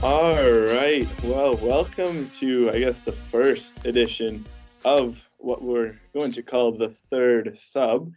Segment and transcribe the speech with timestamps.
[0.00, 1.08] All right.
[1.24, 4.46] Well, welcome to, I guess, the first edition
[4.84, 8.12] of what we're going to call the third sub.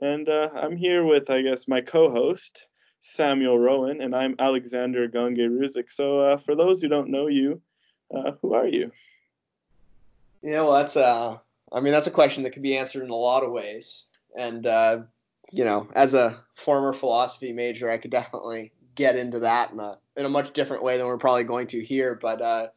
[0.00, 2.68] And uh, I'm here with, I guess, my co host,
[3.00, 5.92] Samuel Rowan, and I'm Alexander Gange Ruzik.
[5.92, 7.60] So, uh, for those who don't know you,
[8.14, 8.90] uh, who are you?
[10.40, 11.36] Yeah, well, that's uh,
[11.70, 14.06] I mean, that's a question that could be answered in a lot of ways.
[14.38, 15.02] And uh,
[15.52, 19.98] you know, as a former philosophy major, I could definitely get into that in a
[20.16, 22.14] in a much different way than we're probably going to here.
[22.14, 22.68] But uh,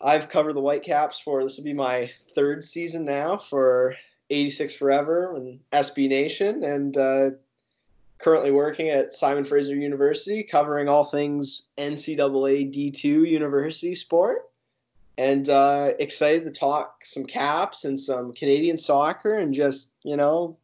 [0.00, 3.96] I've covered the Whitecaps for this will be my third season now for
[4.30, 7.30] 86 Forever and SB Nation, and uh,
[8.18, 14.46] currently working at Simon Fraser University, covering all things NCAA D2 university sport.
[15.18, 20.56] And uh, excited to talk some caps and some Canadian soccer and just, you know,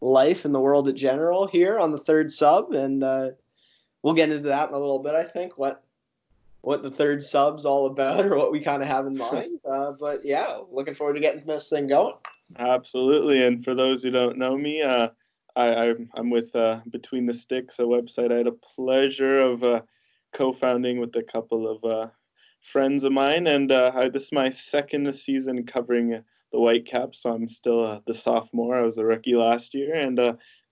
[0.00, 2.72] life in the world in general here on the third sub.
[2.72, 3.30] And uh,
[4.02, 5.82] we'll get into that in a little bit, I think, what
[6.60, 9.60] what the third sub's all about or what we kind of have in mind.
[9.68, 12.14] Uh, but yeah, looking forward to getting this thing going.
[12.58, 13.44] Absolutely.
[13.44, 15.10] And for those who don't know me, uh,
[15.54, 19.82] I, am with uh, Between the Sticks, a website I had a pleasure of uh,
[20.32, 22.06] co-founding with a couple of uh,
[22.62, 27.22] friends of mine, and uh, I, this is my second season covering the Whitecaps.
[27.22, 28.78] So I'm still uh, the sophomore.
[28.78, 30.18] I was a rookie last year, and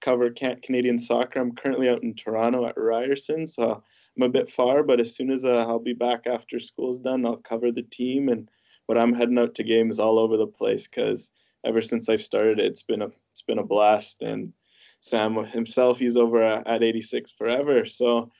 [0.00, 1.40] cover Canadian soccer.
[1.40, 3.82] I'm currently out in Toronto at Ryerson, so
[4.16, 4.82] I'm a bit far.
[4.82, 8.28] But as soon as uh, I'll be back after school's done, I'll cover the team.
[8.28, 8.48] And
[8.86, 11.30] when I'm heading out to games all over the place, because
[11.64, 14.52] ever since I've started, it's been a it's been a blast and
[15.00, 17.84] Sam himself, he's over at 86 forever.
[17.84, 18.32] So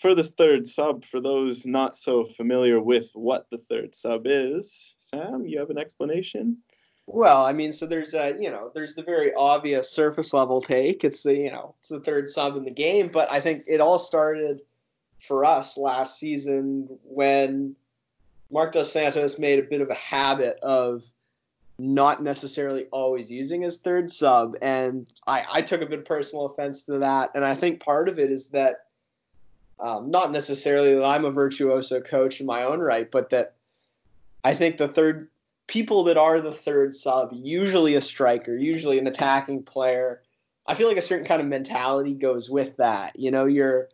[0.00, 4.94] for the third sub, for those not so familiar with what the third sub is,
[4.98, 6.58] Sam, you have an explanation?
[7.06, 11.04] Well, I mean, so there's a, you know, there's the very obvious surface level take.
[11.04, 13.80] It's the, you know, it's the third sub in the game, but I think it
[13.80, 14.60] all started
[15.18, 17.76] for us last season when
[18.50, 21.04] Marc Dos Santos made a bit of a habit of
[21.78, 24.56] not necessarily always using his third sub.
[24.60, 27.32] And I, I took a bit of personal offense to that.
[27.34, 28.86] And I think part of it is that
[29.78, 33.54] um, not necessarily that I'm a virtuoso coach in my own right, but that
[34.42, 35.28] I think the third
[35.66, 40.22] people that are the third sub, usually a striker, usually an attacking player,
[40.66, 43.18] I feel like a certain kind of mentality goes with that.
[43.18, 43.88] You know, your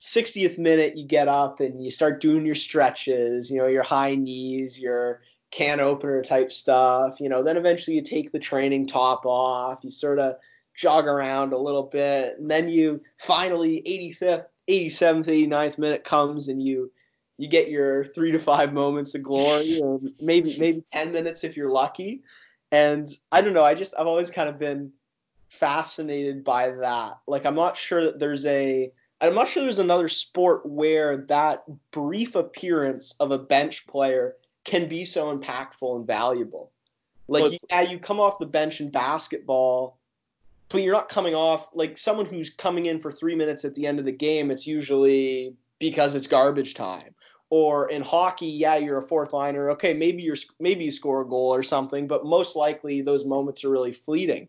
[0.00, 4.14] 60th minute, you get up and you start doing your stretches, you know, your high
[4.14, 7.20] knees, your can opener type stuff.
[7.20, 10.36] You know, then eventually you take the training top off, you sort of
[10.74, 13.82] jog around a little bit, and then you finally
[14.20, 16.92] 85th, 87th, 89th minute comes and you
[17.38, 21.56] you get your three to five moments of glory, or maybe maybe 10 minutes if
[21.56, 22.22] you're lucky.
[22.70, 24.92] And I don't know, I just I've always kind of been
[25.48, 27.20] fascinated by that.
[27.26, 31.64] Like I'm not sure that there's a I'm not sure there's another sport where that
[31.90, 36.70] brief appearance of a bench player can be so impactful and valuable.
[37.26, 39.98] Like, you, yeah, you come off the bench in basketball,
[40.68, 43.86] but you're not coming off like someone who's coming in for three minutes at the
[43.86, 44.50] end of the game.
[44.50, 47.14] It's usually because it's garbage time.
[47.50, 49.70] Or in hockey, yeah, you're a fourth liner.
[49.70, 53.64] Okay, maybe you're maybe you score a goal or something, but most likely those moments
[53.64, 54.48] are really fleeting.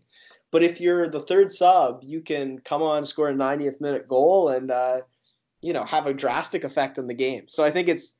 [0.51, 4.50] But if you're the third sub, you can come on, score a 90th minute goal,
[4.50, 5.01] and uh,
[5.62, 7.44] you know have a drastic effect on the game.
[7.47, 8.16] So I think it's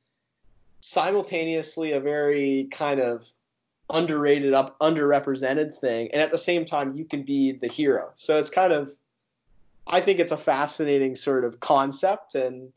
[0.82, 3.28] simultaneously a very kind of
[3.90, 8.38] underrated up underrepresented thing and at the same time you can be the hero so
[8.38, 8.92] it's kind of
[9.88, 12.72] i think it's a fascinating sort of concept and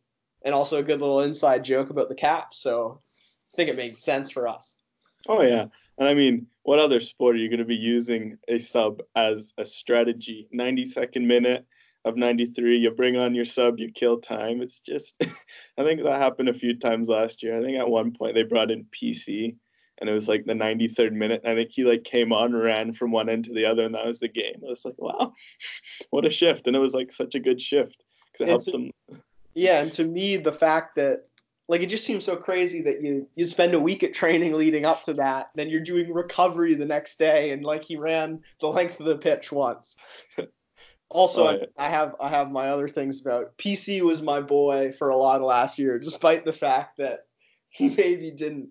[0.44, 3.00] and also a good little inside joke about the cap so
[3.52, 4.76] i think it made sense for us.
[5.28, 5.66] Oh yeah.
[5.98, 9.52] And i mean what other sport are you going to be using a sub as
[9.58, 10.48] a strategy?
[10.52, 11.66] 90 second minute
[12.04, 14.60] of 93 you bring on your sub you kill time.
[14.62, 15.16] It's just
[15.78, 17.56] i think that happened a few times last year.
[17.56, 19.56] I think at one point they brought in pc
[19.98, 23.12] and it was like the 93rd minute i think he like came on ran from
[23.12, 24.56] one end to the other and that was the game.
[24.62, 25.32] It was like wow
[26.10, 26.66] what a shift.
[26.66, 28.02] And it was like such a good shift
[28.32, 28.90] because it helped them
[29.54, 31.26] yeah and to me the fact that
[31.68, 34.84] like it just seems so crazy that you you spend a week at training leading
[34.84, 38.68] up to that then you're doing recovery the next day and like he ran the
[38.68, 39.96] length of the pitch once
[41.12, 44.92] Also, oh, I, I have I have my other things about PC was my boy
[44.92, 47.26] for a lot of last year, despite the fact that
[47.68, 48.70] he maybe didn't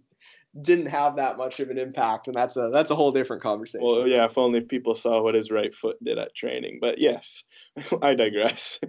[0.60, 3.86] didn't have that much of an impact, and that's a that's a whole different conversation.
[3.86, 6.80] Well, yeah, if only people saw what his right foot did at training.
[6.82, 7.44] But yes,
[8.02, 8.80] I digress.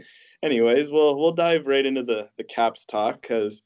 [0.42, 3.62] Anyways, we'll we'll dive right into the the Caps talk because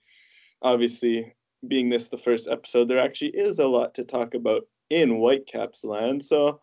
[0.62, 1.34] obviously,
[1.66, 5.84] being this the first episode, there actually is a lot to talk about in Whitecaps
[5.84, 6.24] land.
[6.24, 6.60] So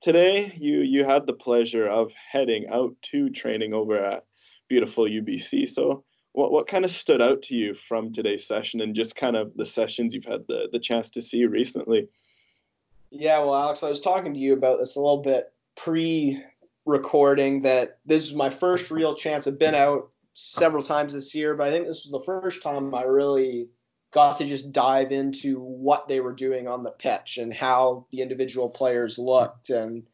[0.00, 4.24] today you you had the pleasure of heading out to training over at
[4.68, 5.68] beautiful UBC.
[5.68, 9.36] So what what kind of stood out to you from today's session and just kind
[9.36, 12.08] of the sessions you've had the the chance to see recently?
[13.10, 16.42] Yeah, well, Alex, I was talking to you about this a little bit pre
[16.88, 19.46] recording that this is my first real chance.
[19.46, 22.94] I've been out several times this year, but I think this was the first time
[22.94, 23.68] I really
[24.10, 28.22] got to just dive into what they were doing on the pitch and how the
[28.22, 30.04] individual players looked and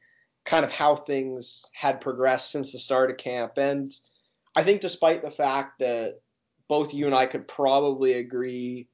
[0.45, 3.53] kind of how things had progressed since the start of camp.
[3.57, 3.95] And
[4.57, 6.21] I think despite the fact that
[6.67, 8.89] both you and I could probably agree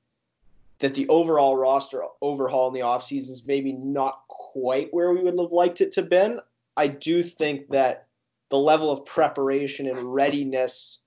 [0.80, 5.38] that the overall roster overhaul in the offseason is maybe not quite where we would
[5.38, 6.40] have liked it to been.
[6.80, 8.06] I do think that
[8.48, 11.00] the level of preparation and readiness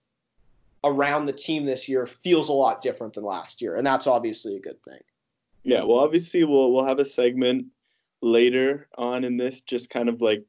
[0.83, 4.55] around the team this year feels a lot different than last year, and that's obviously
[4.55, 4.99] a good thing.
[5.63, 7.65] Yeah, well, obviously we'll we'll have a segment
[8.21, 10.45] later on in this, just kind of like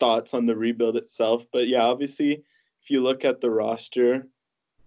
[0.00, 1.46] thoughts on the rebuild itself.
[1.52, 2.42] But yeah, obviously,
[2.82, 4.26] if you look at the roster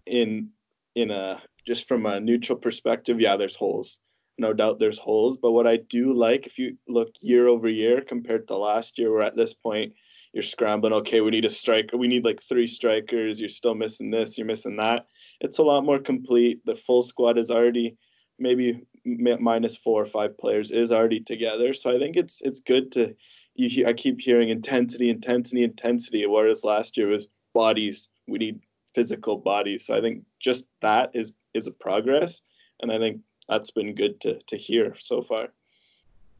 [0.05, 0.49] in
[0.93, 4.01] in a just from a neutral perspective, yeah, there's holes
[4.37, 5.37] no doubt there's holes.
[5.37, 9.11] But what I do like, if you look year over year compared to last year,
[9.11, 9.93] we're at this point,
[10.33, 10.93] you're scrambling.
[10.93, 11.95] Okay, we need a striker.
[11.95, 13.39] We need like three strikers.
[13.39, 14.37] You're still missing this.
[14.37, 15.05] You're missing that.
[15.39, 16.65] It's a lot more complete.
[16.65, 17.97] The full squad is already
[18.39, 21.73] maybe minus four or five players is already together.
[21.73, 23.15] So I think it's it's good to.
[23.55, 26.25] You, I keep hearing intensity, intensity, intensity.
[26.25, 28.09] Whereas last year was bodies.
[28.27, 28.59] We need
[28.95, 29.85] physical bodies.
[29.85, 32.41] So I think just that is is a progress,
[32.81, 35.49] and I think that's been good to to hear so far.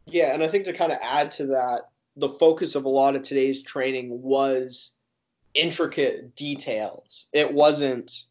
[0.05, 3.15] Yeah, and I think to kind of add to that, the focus of a lot
[3.15, 4.91] of today's training was
[5.53, 7.27] intricate details.
[7.31, 8.25] It wasn't,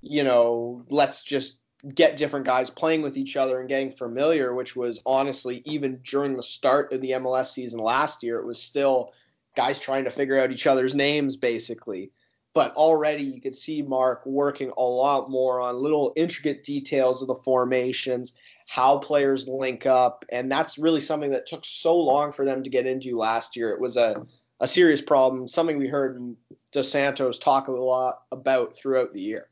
[0.00, 1.58] you know, let's just
[1.94, 6.36] get different guys playing with each other and getting familiar, which was honestly, even during
[6.36, 9.12] the start of the MLS season last year, it was still
[9.56, 12.10] guys trying to figure out each other's names basically
[12.54, 17.28] but already you could see Marc working a lot more on little intricate details of
[17.28, 18.34] the formations,
[18.66, 22.70] how players link up, and that's really something that took so long for them to
[22.70, 23.70] get into last year.
[23.70, 24.26] It was a,
[24.60, 26.36] a serious problem, something we heard
[26.72, 29.48] Dos Santos talk a lot about throughout the year.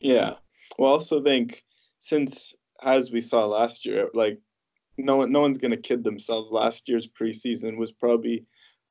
[0.00, 0.34] Yeah.
[0.78, 1.62] Well, I also think
[1.98, 4.40] since as we saw last year, like
[4.96, 6.50] no no one's gonna kid themselves.
[6.50, 8.44] Last year's preseason was probably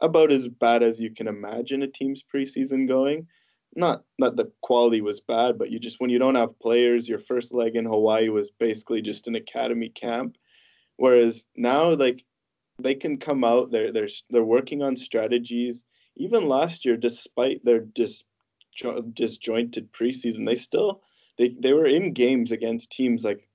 [0.03, 3.27] about as bad as you can imagine a team's preseason going.
[3.75, 7.17] Not not the quality was bad, but you just when you don't have players, your
[7.17, 10.37] first leg in Hawaii was basically just an academy camp.
[10.97, 12.23] Whereas now, like
[12.79, 15.85] they can come out, they're they're they're working on strategies.
[16.17, 18.23] Even last year, despite their dis,
[19.13, 21.01] disjointed preseason, they still
[21.37, 23.47] they they were in games against teams like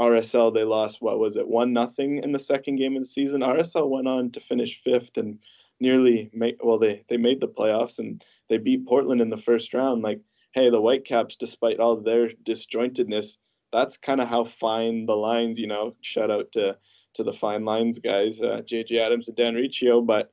[0.00, 0.52] RSL.
[0.52, 3.42] They lost what was it one nothing in the second game of the season.
[3.42, 5.38] RSL went on to finish fifth and
[5.80, 9.74] nearly make well they they made the playoffs and they beat Portland in the first
[9.74, 10.02] round.
[10.02, 10.20] Like,
[10.52, 13.36] hey, the Whitecaps, despite all their disjointedness,
[13.72, 15.58] that's kind of how fine the lines.
[15.58, 16.76] You know, shout out to
[17.14, 20.32] to the fine lines guys, uh, JJ Adams and Dan Riccio, but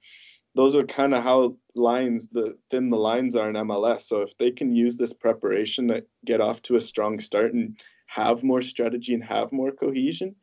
[0.55, 4.01] those are kind of how lines the thin the lines are in MLS.
[4.01, 7.79] So if they can use this preparation to get off to a strong start and
[8.07, 10.35] have more strategy and have more cohesion,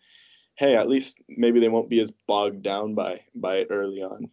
[0.57, 4.31] hey, at least maybe they won't be as bogged down by by it early on.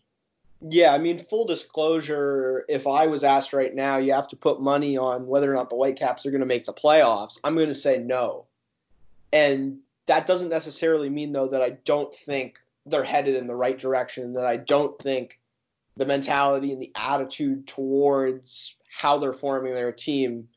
[0.67, 4.59] Yeah, I mean, full disclosure, if I was asked right now, you have to put
[4.59, 7.67] money on whether or not the Whitecaps are going to make the playoffs, I'm going
[7.67, 8.45] to say no.
[9.31, 13.77] And that doesn't necessarily mean, though, that I don't think they're headed in the right
[13.77, 15.39] direction, that I don't think
[15.97, 20.47] the mentality and the attitude towards how they're forming their team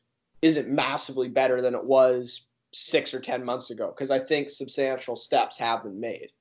[0.41, 5.15] isn't massively better than it was six or 10 months ago, because I think substantial
[5.15, 6.31] steps have been made.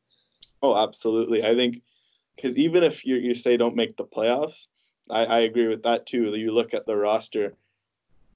[0.62, 1.44] Oh, absolutely.
[1.44, 1.82] I think
[2.38, 4.68] because even if you, you say don't make the playoffs,
[5.10, 6.34] I, I agree with that too.
[6.36, 7.54] You look at the roster.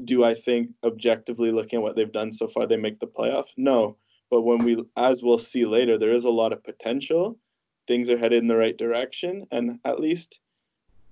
[0.04, 3.52] Do I think objectively looking at what they've done so far, they make the playoff?
[3.56, 3.96] No.
[4.28, 7.38] But when we, as we'll see later, there is a lot of potential.
[7.86, 10.40] Things are headed in the right direction, and at least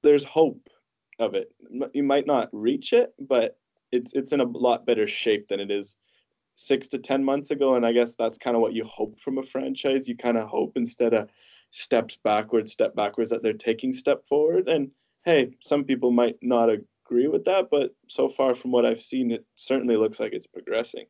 [0.03, 0.69] there's hope
[1.19, 1.53] of it.
[1.93, 3.59] You might not reach it, but
[3.93, 5.97] it's it's in a lot better shape than it is
[6.57, 7.75] six to ten months ago.
[7.75, 10.09] And I guess that's kind of what you hope from a franchise.
[10.09, 11.29] You kind of hope instead of
[11.71, 14.69] steps backwards, step backwards, that they're taking step forward.
[14.69, 14.91] And
[15.25, 19.31] hey, some people might not agree with that, but so far from what I've seen,
[19.31, 21.07] it certainly looks like it's progressing.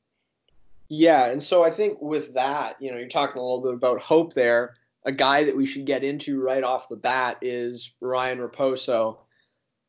[0.89, 4.01] Yeah, and so I think with that, you know, you're talking a little bit about
[4.01, 4.75] hope there.
[5.05, 9.19] A guy that we should get into right off the bat is Ryan Raposo,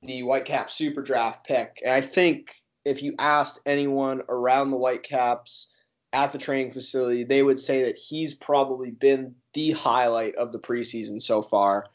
[0.03, 1.81] the Whitecap Super Draft pick.
[1.83, 5.67] And I think if you asked anyone around the Whitecaps
[6.13, 10.59] at the training facility, they would say that he's probably been the highlight of the
[10.59, 11.85] preseason so far.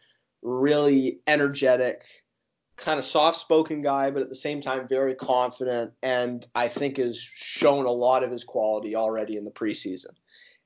[0.42, 2.04] Really energetic,
[2.76, 7.18] kind of soft-spoken guy, but at the same time very confident, and I think has
[7.18, 10.14] shown a lot of his quality already in the preseason.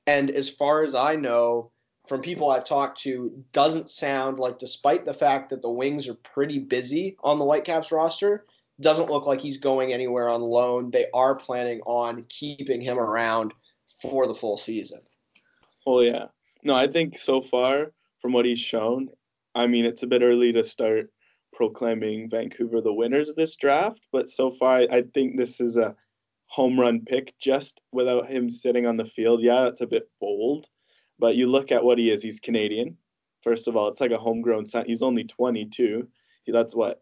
[0.07, 1.71] And as far as I know,
[2.07, 6.15] from people I've talked to, doesn't sound like, despite the fact that the Wings are
[6.15, 8.45] pretty busy on the Whitecaps roster,
[8.81, 10.91] doesn't look like he's going anywhere on loan.
[10.91, 13.53] They are planning on keeping him around
[14.01, 14.99] for the full season.
[15.85, 16.25] Oh yeah.
[16.63, 19.09] No, I think so far from what he's shown,
[19.55, 21.11] I mean it's a bit early to start
[21.53, 25.95] proclaiming Vancouver the winners of this draft, but so far I think this is a
[26.47, 29.41] home run pick just without him sitting on the field.
[29.41, 30.67] Yeah, it's a bit bold,
[31.17, 32.21] but you look at what he is.
[32.21, 32.97] He's Canadian.
[33.41, 34.85] First of all, it's like a homegrown son.
[34.85, 36.07] He's only 22.
[36.43, 37.01] He, that's what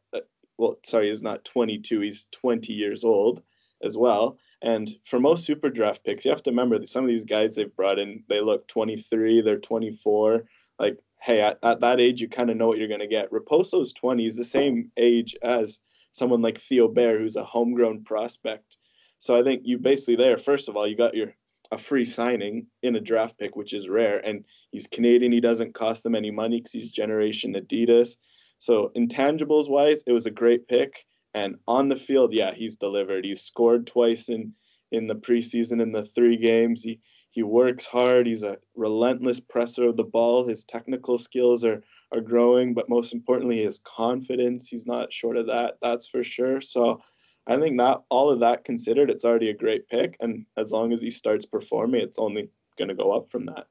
[0.60, 3.42] well, sorry, he's not 22, he's 20 years old
[3.82, 4.38] as well.
[4.62, 7.56] And for most super draft picks, you have to remember that some of these guys
[7.56, 10.44] they've brought in, they look 23, they're 24.
[10.78, 13.32] Like, hey, at, at that age, you kind of know what you're going to get.
[13.32, 15.80] Raposo's 20, he's the same age as
[16.12, 18.76] someone like Theo Bair, who's a homegrown prospect.
[19.20, 21.34] So I think you basically there, first of all, you got your
[21.72, 24.18] a free signing in a draft pick, which is rare.
[24.18, 25.32] And he's Canadian.
[25.32, 28.16] He doesn't cost them any money because he's Generation Adidas.
[28.60, 31.06] So intangibles wise, it was a great pick.
[31.34, 33.26] And on the field, yeah, he's delivered.
[33.26, 34.54] He's scored twice in
[34.92, 36.84] in the preseason in the three games.
[36.84, 37.00] He
[37.32, 38.26] he works hard.
[38.26, 40.48] He's a relentless presser of the ball.
[40.48, 44.68] His technical skills are are growing, but most importantly, his confidence.
[44.68, 45.78] He's not short of that.
[45.82, 46.60] That's for sure.
[46.60, 47.02] So
[47.48, 50.18] I think that all of that considered, it's already a great pick.
[50.20, 53.68] And as long as he starts performing, it's only going to go up from that.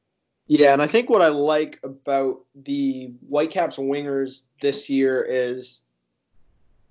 [0.49, 5.83] Yeah, and I think what I like about the Whitecaps wingers this year is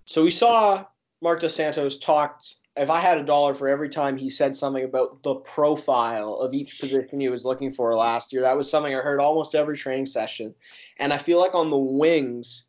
[0.06, 0.86] so we saw
[1.22, 4.84] Marc Dos Santos talked if I had a dollar for every time he said something
[4.84, 8.94] about the profile of each position he was looking for last year, that was something
[8.94, 10.54] I heard almost every training session.
[11.00, 12.66] And I feel like on the wings,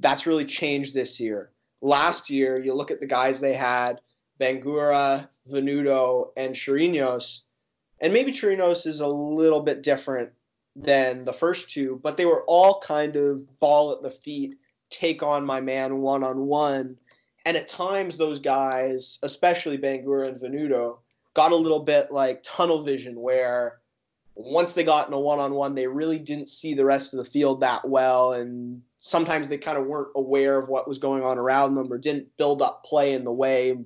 [0.00, 1.50] that's really changed this year.
[1.80, 4.00] Last year, you look at the guys they had,
[4.40, 7.42] Bangura, Venuto, and Chirinos,
[8.02, 10.30] and maybe Chirinos is a little bit different
[10.74, 14.56] than the first two, but they were all kind of ball at the feet,
[14.90, 16.96] take on my man one on one.
[17.46, 20.98] And at times, those guys, especially Bangura and Venuto,
[21.34, 23.78] got a little bit like tunnel vision where
[24.34, 27.18] once they got in a one on one, they really didn't see the rest of
[27.18, 28.32] the field that well.
[28.32, 31.98] And sometimes they kind of weren't aware of what was going on around them or
[31.98, 33.76] didn't build up play in the way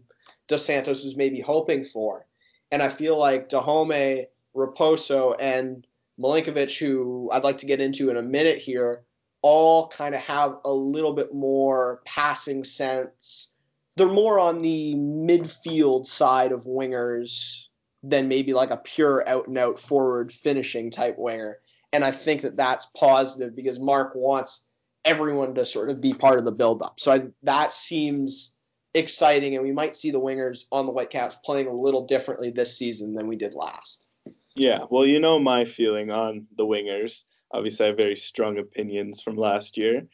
[0.49, 2.27] Dos Santos was maybe hoping for.
[2.71, 5.87] And I feel like Dájome, Raposo, and
[6.19, 9.05] Milinkovic, who I'd like to get into in a minute here,
[9.43, 13.53] all kind of have a little bit more passing sense.
[13.97, 17.67] They're more on the midfield side of wingers
[18.03, 21.59] than maybe like a pure out and out forward finishing type winger.
[21.93, 24.65] And I think that that's positive because Marc wants
[25.05, 26.99] everyone to sort of be part of the build up.
[26.99, 28.56] So I, that seems
[28.97, 32.76] exciting, and we might see the wingers on the Whitecaps playing a little differently this
[32.76, 34.07] season than we did last.
[34.55, 37.25] Yeah, well, you know my feeling on the wingers.
[37.53, 40.07] Obviously, I have very strong opinions from last year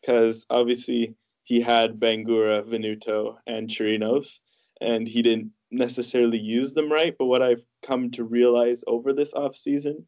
[0.00, 4.38] because obviously he had Bangura, Venuto, and Chirinos,
[4.80, 7.16] and he didn't necessarily use them right.
[7.18, 10.04] But what I've come to realize over this offseason,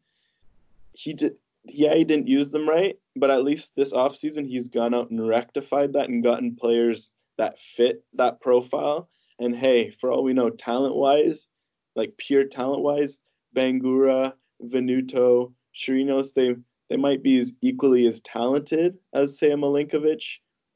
[0.93, 1.39] he did.
[1.65, 5.29] Yeah, he didn't use them right, but at least this offseason he's gone out and
[5.29, 7.13] rectified that and gotten players
[7.43, 9.09] that fit that profile.
[9.41, 11.49] And hey, for all we know, talent wise,
[11.97, 13.19] like pure talent wise,
[13.57, 16.55] Bangura, Venuto, Chirinos, they
[16.89, 20.23] they might be as equally as talented as say a Milinkovic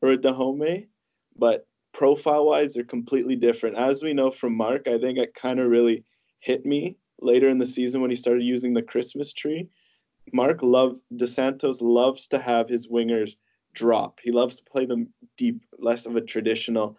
[0.02, 0.82] or a
[1.38, 3.76] but profile wise they're completely different.
[3.76, 6.04] As we know from Marc, I think it kind of really
[6.40, 9.68] hit me later in the season when he started using the Christmas tree.
[10.32, 13.36] Marc love Dos Santos loves to have his wingers
[13.76, 14.18] drop.
[14.22, 16.98] He loves to play them deep, less of a traditional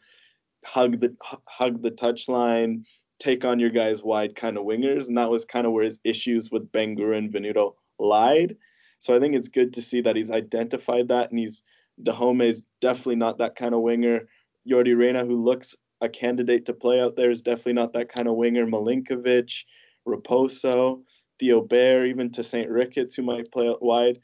[0.64, 1.16] hug the
[1.46, 2.86] hug the touchline,
[3.20, 6.00] take on your guys wide kind of wingers, and that was kind of where his
[6.04, 8.56] issues with Bangura and Venuto lied.
[9.00, 11.62] So I think it's good to see that he's identified that, and he's
[12.02, 14.28] Dájome is definitely not that kind of winger.
[14.70, 18.28] Yordy Reyna, who looks a candidate to play out there, is definitely not that kind
[18.28, 18.68] of winger.
[18.68, 19.64] Milinkovic,
[20.08, 21.02] Raposo,
[21.40, 24.20] Theo Bair, even Tosaint Ricketts, who might play out wide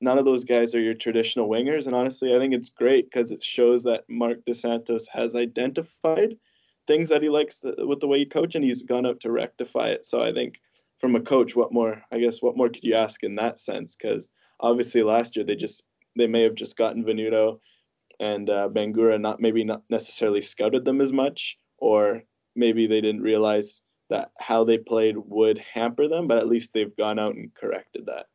[0.00, 1.86] none of those guys are your traditional wingers.
[1.86, 6.36] And honestly, I think it's great because it shows that Marc Dos Santos has identified
[6.86, 9.88] things that he likes with the way he coach, and he's gone out to rectify
[9.88, 10.04] it.
[10.04, 10.60] So I think
[10.98, 12.02] from a coach, what more?
[12.10, 13.96] I guess what more could you ask in that sense?
[13.96, 15.84] Because obviously last year they just
[16.16, 17.60] they may have just gotten Venuto
[18.18, 22.22] and uh, Bangura, not maybe not necessarily scouted them as much, or
[22.56, 26.26] maybe they didn't realize that how they played would hamper them.
[26.26, 28.26] But at least they've gone out and corrected that.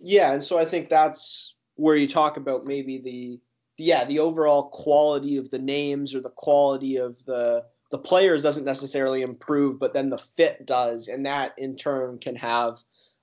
[0.00, 3.40] Yeah, and so I think that's where you talk about maybe the
[3.76, 8.64] yeah, the overall quality of the names or the quality of the the players doesn't
[8.64, 12.78] necessarily improve, but then the fit does, and that in turn can have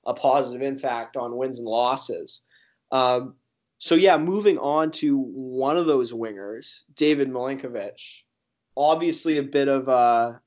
[0.05, 2.41] a positive impact on wins and losses.
[2.91, 3.35] Um,
[3.77, 8.23] so yeah, moving on to one of those wingers, David Milinkovic,
[8.75, 10.41] obviously a bit of a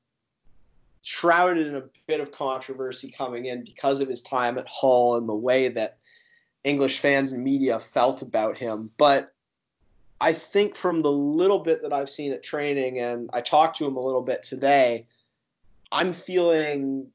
[1.02, 5.28] shrouded in a bit of controversy coming in because of his time at Hull and
[5.28, 5.99] the way that
[6.64, 8.90] English fans and media felt about him.
[8.96, 9.32] But
[10.20, 13.86] I think from the little bit that I've seen at training, and I talked to
[13.86, 15.06] him a little bit today,
[15.90, 17.08] I'm feeling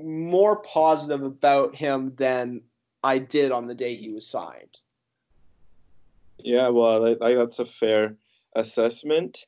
[0.00, 2.62] more positive about him than
[3.02, 4.78] I did on the day he was signed.
[6.38, 8.16] Yeah, well, I, that's a fair
[8.54, 9.46] assessment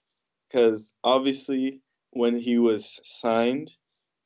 [0.49, 1.80] because obviously
[2.11, 3.76] when he was signed,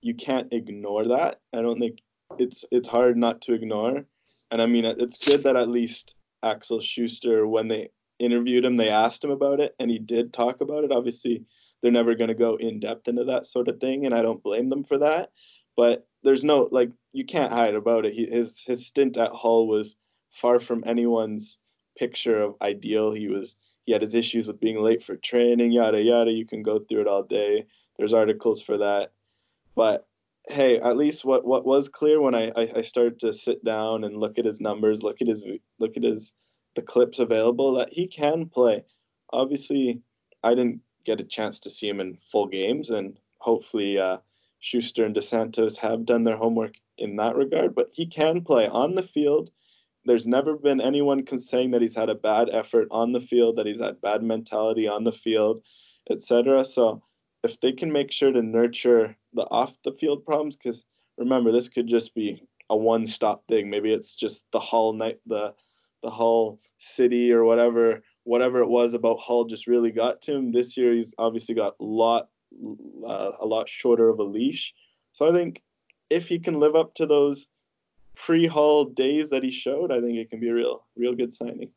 [0.00, 1.40] you can't ignore that.
[1.52, 2.00] I don't think
[2.38, 4.04] it's it's hard not to ignore.
[4.52, 8.90] And I mean, it's good that at least Axel Schuster, when they interviewed him, they
[8.90, 10.92] asked him about it, and he did talk about it.
[10.92, 11.46] Obviously,
[11.80, 14.42] they're never going to go in depth into that sort of thing, and I don't
[14.42, 15.30] blame them for that.
[15.74, 18.12] But there's no like you can't hide about it.
[18.12, 19.96] He, his his stint at Hull was
[20.30, 21.56] far from anyone's
[21.96, 23.10] picture of ideal.
[23.10, 23.56] He was
[23.86, 26.30] he had his issues with being late for training, yada yada.
[26.30, 27.64] You can go through it all day.
[27.96, 29.12] There's articles for that.
[29.74, 30.06] But
[30.48, 34.04] hey, at least what what was clear when I, I, I started to sit down
[34.04, 35.44] and look at his numbers, look at his
[35.78, 36.32] look at his
[36.74, 38.84] the clips available that he can play.
[39.32, 40.00] Obviously,
[40.42, 44.18] I didn't get a chance to see him in full games, and hopefully uh,
[44.60, 47.74] Schuster and Dos Santos have done their homework in that regard.
[47.74, 49.50] But he can play on the field.
[50.04, 53.66] There's never been anyone saying that he's had a bad effort on the field, that
[53.66, 55.62] he's had bad mentality on the field,
[56.10, 56.64] etc.
[56.64, 57.02] So
[57.44, 60.84] if they can make sure to nurture the off the field problems, because
[61.18, 63.70] remember this could just be a one stop thing.
[63.70, 65.54] Maybe it's just the Hull night the
[66.02, 70.52] the Hull city or whatever whatever it was about Hull just really got to him.
[70.52, 72.28] This year he's obviously got a lot
[73.06, 74.74] uh, a lot shorter of a leash.
[75.12, 75.62] So I think
[76.10, 77.46] if he can live up to those
[78.14, 81.70] pre-Hull days that he showed, I think it can be a real real good signing.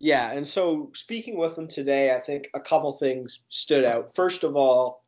[0.00, 4.14] Yeah, and so speaking with him today, I think a couple things stood out.
[4.14, 5.02] First of all,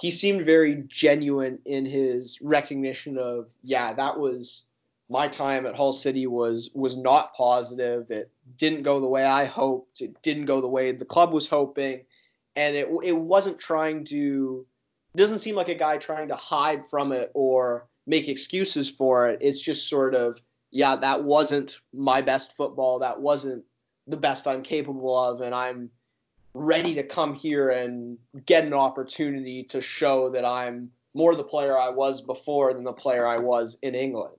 [0.00, 4.64] he seemed very genuine in his recognition of, yeah, that was
[5.08, 8.10] my time at Hull City was was not positive.
[8.10, 10.00] It didn't go the way I hoped.
[10.00, 12.04] It didn't go the way the club was hoping,
[12.56, 14.66] and it it wasn't trying to.
[15.16, 19.38] Doesn't seem like a guy trying to hide from it or make excuses for it.
[19.42, 20.40] It's just sort of,
[20.72, 22.98] yeah, that wasn't my best football.
[22.98, 23.64] That wasn't
[24.08, 25.90] the best I'm capable of, and I'm
[26.54, 31.76] ready to come here and get an opportunity to show that I'm more the player
[31.76, 34.38] I was before than the player I was in England.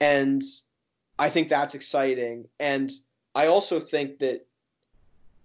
[0.00, 0.42] And
[1.18, 2.48] I think that's exciting.
[2.58, 2.92] And
[3.34, 4.46] I also think that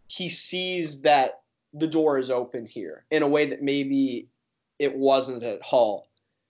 [0.07, 1.41] he sees that
[1.73, 4.27] the door is open here in a way that maybe
[4.77, 6.07] it wasn't at Hull.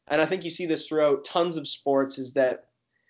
[0.07, 2.65] And I think you see this throughout tons of sports is that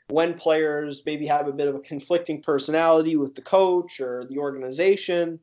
[0.09, 4.37] when players maybe have a bit of a conflicting personality with the coach or the
[4.37, 5.39] organization,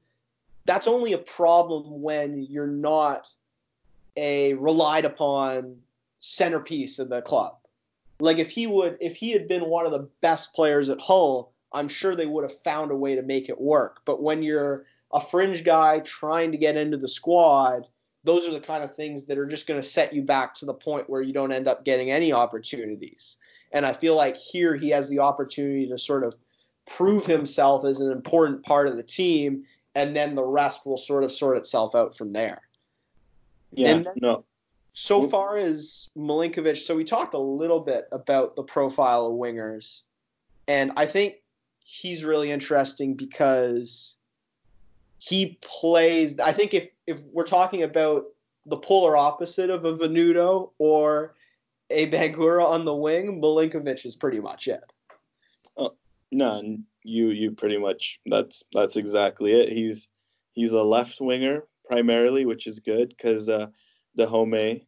[0.64, 3.28] that's only a problem when you're not
[4.16, 5.76] a relied upon
[6.18, 7.56] centerpiece of the club.
[8.18, 11.52] Like if he would if he had been one of the best players at Hull,
[11.72, 14.02] I'm sure they would have found a way to make it work.
[14.04, 17.86] But when you're a fringe guy trying to get into the squad,
[18.24, 20.66] those are the kind of things that are just going to set you back to
[20.66, 23.38] the point where you don't end up getting any opportunities.
[23.72, 26.36] And I feel like here he has the opportunity to sort of
[26.86, 29.64] prove himself as an important part of the team,
[29.94, 32.62] and then the rest will sort of sort itself out from there.
[33.72, 34.44] Yeah, then, no.
[34.92, 40.03] So far as Milinkovic, so we talked a little bit about the profile of wingers,
[40.66, 41.37] and I think
[41.85, 44.16] he's really interesting because
[45.18, 46.38] he plays.
[46.40, 48.24] I think if if we're talking about
[48.66, 51.35] the polar opposite of a Venuto or
[51.88, 54.92] a Bangura on the wing, Milinkovic is pretty much it.
[55.76, 55.90] Uh,
[56.31, 59.70] no, you you pretty much that's that's exactly it.
[59.70, 60.08] He's
[60.52, 63.68] he's a left winger primarily, which is good because uh,
[64.18, 64.84] Dajome,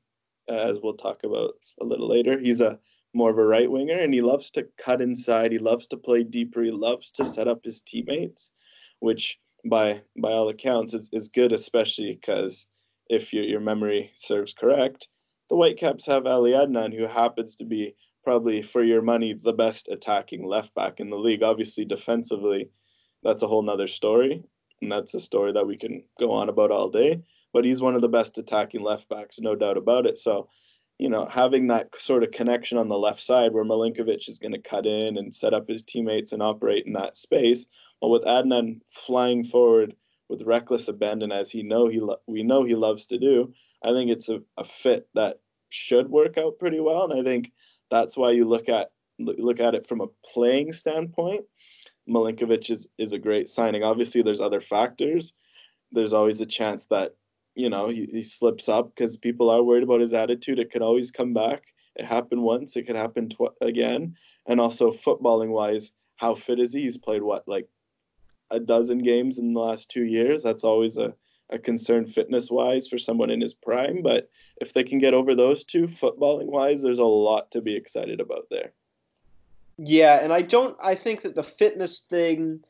[0.49, 2.79] as we'll talk about a little later, he's a
[3.15, 5.53] more of a right winger and he loves to cut inside.
[5.53, 6.63] He loves to play deeper.
[6.63, 8.53] He loves to set up his teammates,
[9.01, 12.67] which by by all accounts is, is good, especially because
[13.09, 15.09] if your your memory serves correct,
[15.51, 19.89] the Whitecaps have Ali Adnan, who happens to be probably for your money the best
[19.89, 21.43] attacking left back in the league.
[21.43, 22.71] Obviously, defensively,
[23.23, 24.43] that's a whole nother story,
[24.81, 27.23] and that's a story that we can go on about all day.
[27.53, 30.19] But he's one of the best attacking left backs, no doubt about it.
[30.19, 30.49] So,
[30.99, 34.53] you know, having that sort of connection on the left side where Milinkovic is going
[34.53, 37.67] to cut in and set up his teammates and operate in that space.
[38.01, 39.95] Well, with Adnan flying forward
[40.29, 43.53] with reckless abandon as he know he lo- we know he loves to do,
[43.85, 47.11] I think it's a, a fit that should work out pretty well.
[47.11, 47.53] And I think
[47.93, 51.45] that's why you look at look at it from a playing standpoint.
[52.09, 53.85] Milinkovic is, is a great signing.
[53.85, 55.35] Obviously, there's other factors.
[55.93, 57.15] There's always a chance that
[57.55, 60.59] you know he, he slips up because people are worried about his attitude.
[60.59, 61.65] It could always come back.
[61.95, 62.77] It happened once.
[62.77, 64.17] It could happen tw- again.
[64.47, 66.85] And also footballing wise, how fit is he?
[66.85, 67.69] He's played what like
[68.51, 70.43] a dozen games in the last two years.
[70.43, 71.15] That's always a
[71.53, 74.03] a concern fitness wise for someone in his prime.
[74.03, 77.77] But if they can get over those two, footballing wise, there's a lot to be
[77.77, 78.73] excited about there.
[79.79, 80.77] Yeah, and I don't.
[80.83, 82.61] I think that the fitness thing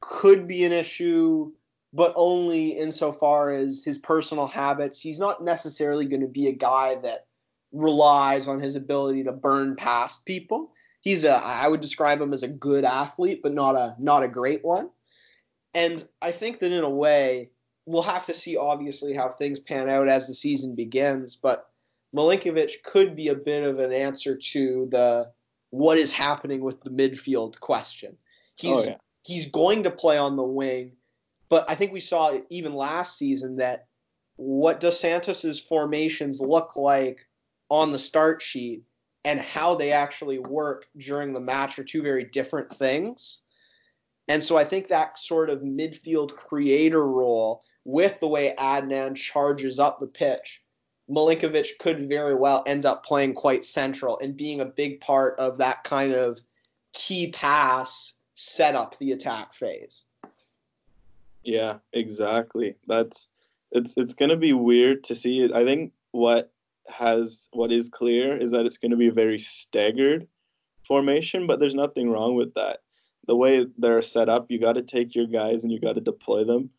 [0.00, 1.52] could be an issue,
[1.92, 5.00] but only insofar as his personal habits.
[5.00, 7.26] He's not necessarily going to be a guy that
[7.72, 10.72] relies on his ability to burn past people.
[11.00, 11.34] He's a.
[11.34, 14.90] I would describe him as a good athlete, but not a not a great one.
[15.74, 17.51] And I think that in a way,
[17.86, 21.36] we'll have to see obviously how things pan out as the season begins.
[21.36, 21.68] But
[22.14, 25.32] Milinkovic could be a bit of an answer to the
[25.70, 28.16] what is happening with the midfield question.
[28.56, 28.96] He's oh, yeah.
[29.24, 30.92] he's going to play on the wing,
[31.48, 33.86] but I think we saw even last season that
[34.36, 37.26] what Dos Santos's formations look like
[37.70, 38.82] on the start sheet
[39.24, 43.42] and how they actually work during the match are two very different things.
[44.28, 49.78] And so I think that sort of midfield creator role with the way Adnan charges
[49.78, 50.62] up the pitch
[51.12, 55.58] Milinkovic could very well end up playing quite central and being a big part of
[55.58, 56.38] that kind of
[56.92, 60.04] key pass set up the attack phase.
[61.44, 62.76] Yeah, exactly.
[62.86, 63.28] That's
[63.72, 65.52] it's it's going to be weird to see.
[65.52, 66.52] I think what
[66.88, 70.28] has what is clear is that it's going to be a very staggered
[70.86, 72.80] formation, but there's nothing wrong with that.
[73.26, 76.00] The way they're set up, you got to take your guys and you got to
[76.00, 76.70] deploy them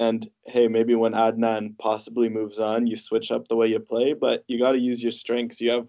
[0.00, 4.14] and hey, maybe when Adnan possibly moves on, you switch up the way you play,
[4.14, 5.60] but you got to use your strengths.
[5.60, 5.88] You have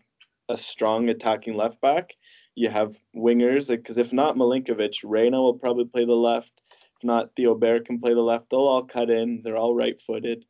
[0.50, 2.18] a strong attacking left back.
[2.54, 6.62] You have wingers, because if not Milinkovic, Reyna will probably play the left.
[6.98, 8.50] If not, Theo Bair can play the left.
[8.50, 9.44] They'll all cut in.
[9.44, 10.44] They're all right-footed.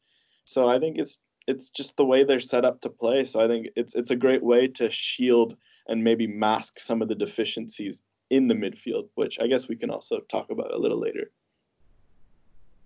[0.43, 3.25] So I think it's it's just the way they're set up to play.
[3.25, 5.55] So I think it's it's a great way to shield
[5.87, 9.91] and maybe mask some of the deficiencies in the midfield, which I guess we can
[9.91, 11.29] also talk about a little later.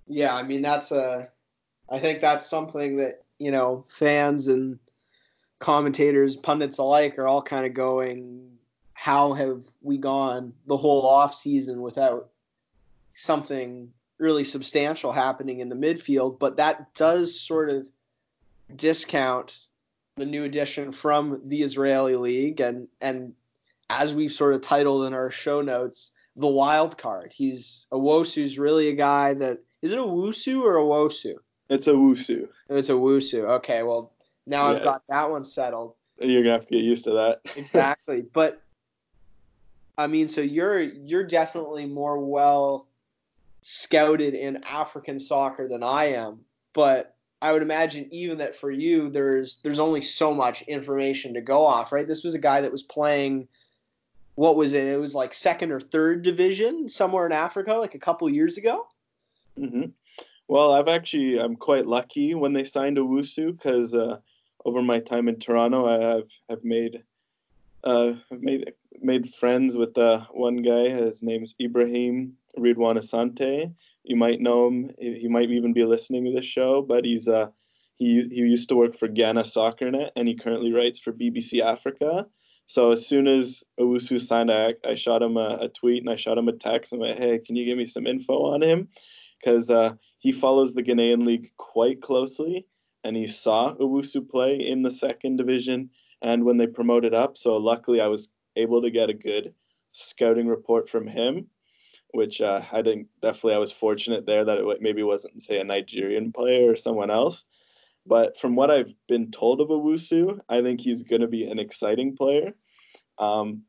[0.07, 1.29] Yeah, I mean that's a
[1.87, 4.79] I think that's something that, you know, fans and
[5.59, 8.57] commentators, pundits alike are all kind of going
[8.93, 12.29] how have we gone the whole off season without
[13.13, 17.87] something really substantial happening in the midfield, but that does sort of
[18.75, 19.55] discount
[20.15, 23.33] the new addition from the Israeli league and and
[23.89, 27.33] as we've sort of titled in our show notes, the wild card.
[27.33, 31.35] He's a Owusu's really a guy that is it a Wusu or a Wosu?
[31.69, 32.47] It's a Wusu.
[32.69, 33.45] It's a Wusu.
[33.57, 34.11] Okay, well
[34.45, 34.77] now yeah.
[34.77, 35.93] I've got that one settled.
[36.19, 37.41] You're gonna have to get used to that.
[37.57, 38.61] exactly, but
[39.97, 42.87] I mean, so you're you're definitely more well
[43.61, 46.41] scouted in African soccer than I am,
[46.73, 51.41] but I would imagine even that for you, there's there's only so much information to
[51.41, 52.07] go off, right?
[52.07, 53.47] This was a guy that was playing.
[54.35, 54.83] What was it?
[54.85, 58.87] It was like second or third division somewhere in Africa, like a couple years ago.
[59.57, 59.85] Mm-hmm.
[60.47, 64.19] Well, I've actually I'm quite lucky when they signed Owusu because uh,
[64.63, 67.03] over my time in Toronto, I have have made
[67.83, 70.89] uh, made made friends with uh, one guy.
[70.89, 73.73] His name's Ibrahim Ridwan Asante.
[74.03, 74.91] You might know him.
[74.99, 77.49] He might even be listening to this show, but he's uh
[77.97, 82.27] he he used to work for Ghana SoccerNet and he currently writes for BBC Africa.
[82.67, 86.15] So as soon as Owusu signed, I, I shot him a, a, tweet and I
[86.15, 86.93] shot him a text.
[86.93, 88.89] I'm like, hey, can you give me some info on him?
[89.45, 92.65] because uh, he follows the Ghanaian league quite closely,
[93.03, 95.89] and he saw Owusu play in the second division
[96.21, 97.37] and when they promoted up.
[97.37, 99.53] So luckily, I was able to get a good
[99.91, 101.47] scouting report from him,
[102.13, 105.63] which uh, I think definitely I was fortunate there that it maybe wasn't say a
[105.63, 107.45] Nigerian player or someone else.
[108.05, 111.59] But from what I've been told of Owusu, I think he's going to be an
[111.59, 112.53] exciting player.
[113.17, 113.63] Um,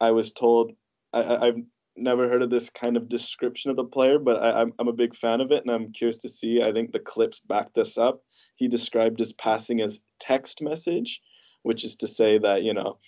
[0.00, 0.72] I was told
[1.12, 1.56] I, have
[1.96, 4.88] never heard of this kind of description of the player, but I, am I'm, I'm
[4.88, 6.62] a big fan of it, and I'm curious to see.
[6.62, 8.22] I think the clips back this up.
[8.56, 11.20] He described his passing as text message,
[11.62, 12.98] which is to say that you know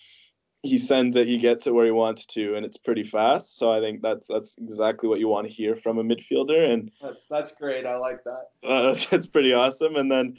[0.62, 3.56] he sends it, he gets it where he wants to, and it's pretty fast.
[3.58, 6.90] So I think that's that's exactly what you want to hear from a midfielder, and
[7.00, 7.86] that's that's great.
[7.86, 8.44] I like that.
[8.62, 9.96] Uh, that's, that's pretty awesome.
[9.96, 10.36] And then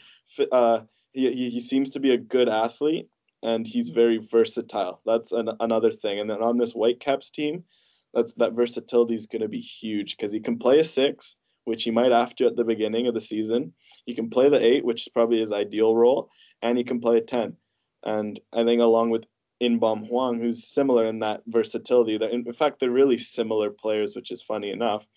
[0.51, 0.81] uh,
[1.11, 3.09] he, he, he seems to be a good athlete
[3.43, 5.01] and he's very versatile.
[5.05, 6.19] That's an, another thing.
[6.19, 7.65] And then on this Whitecaps team,
[8.13, 11.83] that's that versatility is going to be huge because he can play a six, which
[11.83, 13.73] he might have to at the beginning of the season.
[14.05, 16.29] He can play the eight, which is probably his ideal role,
[16.61, 17.57] and he can play a ten.
[18.03, 19.25] And I think along with
[19.63, 22.17] Inbeom Hwang, who's similar in that versatility.
[22.17, 25.07] That in fact they're really similar players, which is funny enough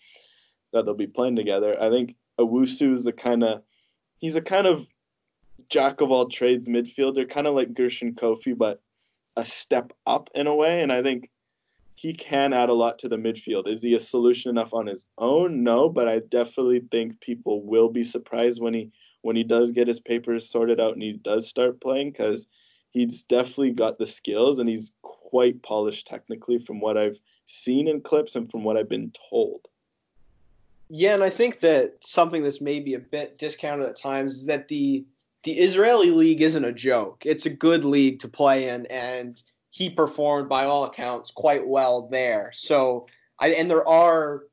[0.73, 1.81] that they'll be playing together.
[1.81, 3.63] I think Owusu is the kind of
[4.19, 4.89] he's a kind of
[5.69, 8.81] jack of all trades midfielder, kind of like Gershon Koffie, but
[9.37, 10.83] a step up in a way.
[10.83, 11.31] And I think
[11.95, 13.69] he can add a lot to the midfield.
[13.69, 15.65] Is he a solution enough on his own?
[15.65, 18.91] No, but I definitely think people will be surprised when he
[19.23, 22.47] when he does get his papers sorted out and he does start playing because
[22.91, 28.01] he's definitely got the skills and he's quite polished technically from what I've seen in
[28.01, 29.69] clips and from what I've been told.
[30.89, 34.69] Yeah, and I think that something that's maybe a bit discounted at times is that
[34.69, 35.05] the
[35.43, 37.23] the Israeli league isn't a joke.
[37.25, 42.09] It's a good league to play in, and he performed by all accounts quite well
[42.09, 42.51] there.
[42.55, 43.07] So
[43.39, 44.45] I and there are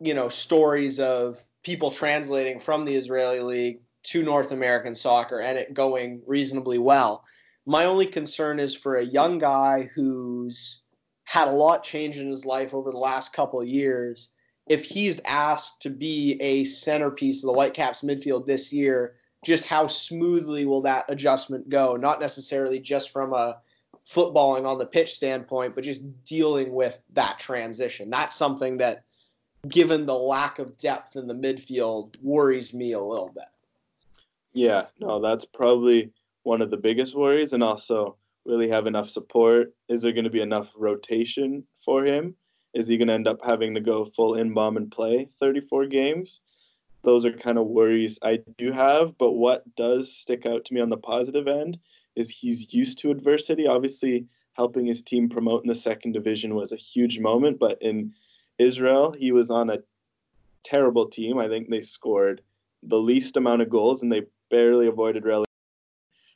[0.00, 5.58] you know stories of people translating from the Israeli league to North American soccer and
[5.58, 7.24] it going reasonably well.
[7.66, 10.80] My only concern is for a young guy who's
[11.24, 14.28] had a lot change in his life over the last couple of years.
[14.68, 19.86] If he's asked to be a centerpiece of the Whitecaps midfield this year, just how
[19.86, 21.96] smoothly will that adjustment go?
[21.96, 23.58] Not necessarily just from a
[24.06, 28.10] footballing on the pitch standpoint, but just dealing with that transition.
[28.10, 29.04] That's something that,
[29.66, 33.44] given the lack of depth in the midfield, worries me a little bit.
[34.52, 36.12] Yeah, no, that's probably
[36.42, 39.72] one of the biggest worries, and also really have enough support.
[39.88, 42.34] Is there going to be enough rotation for him?
[42.74, 45.86] Is he going to end up having to go full in bomb and play 34
[45.86, 46.40] games?
[47.02, 49.16] Those are kind of worries I do have.
[49.18, 51.78] But what does stick out to me on the positive end
[52.16, 53.66] is he's used to adversity.
[53.66, 58.12] Obviously, helping his team promote in the second division was a huge moment, but in
[58.58, 59.78] Israel, he was on a
[60.62, 61.38] terrible team.
[61.38, 62.42] I think they scored
[62.82, 65.46] the least amount of goals and they barely avoided relegation.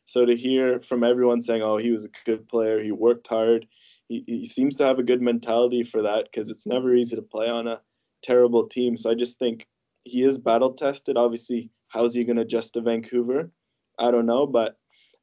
[0.07, 2.83] So to hear from everyone saying, "Oh, he was a good player.
[2.83, 3.66] He worked hard.
[4.09, 7.22] He, he seems to have a good mentality for that because it's never easy to
[7.22, 7.81] play on a
[8.22, 9.66] terrible team." So I just think
[10.05, 11.16] he is battle tested.
[11.16, 13.52] Obviously, how's he going to adjust to Vancouver?
[13.98, 14.76] I don't know, but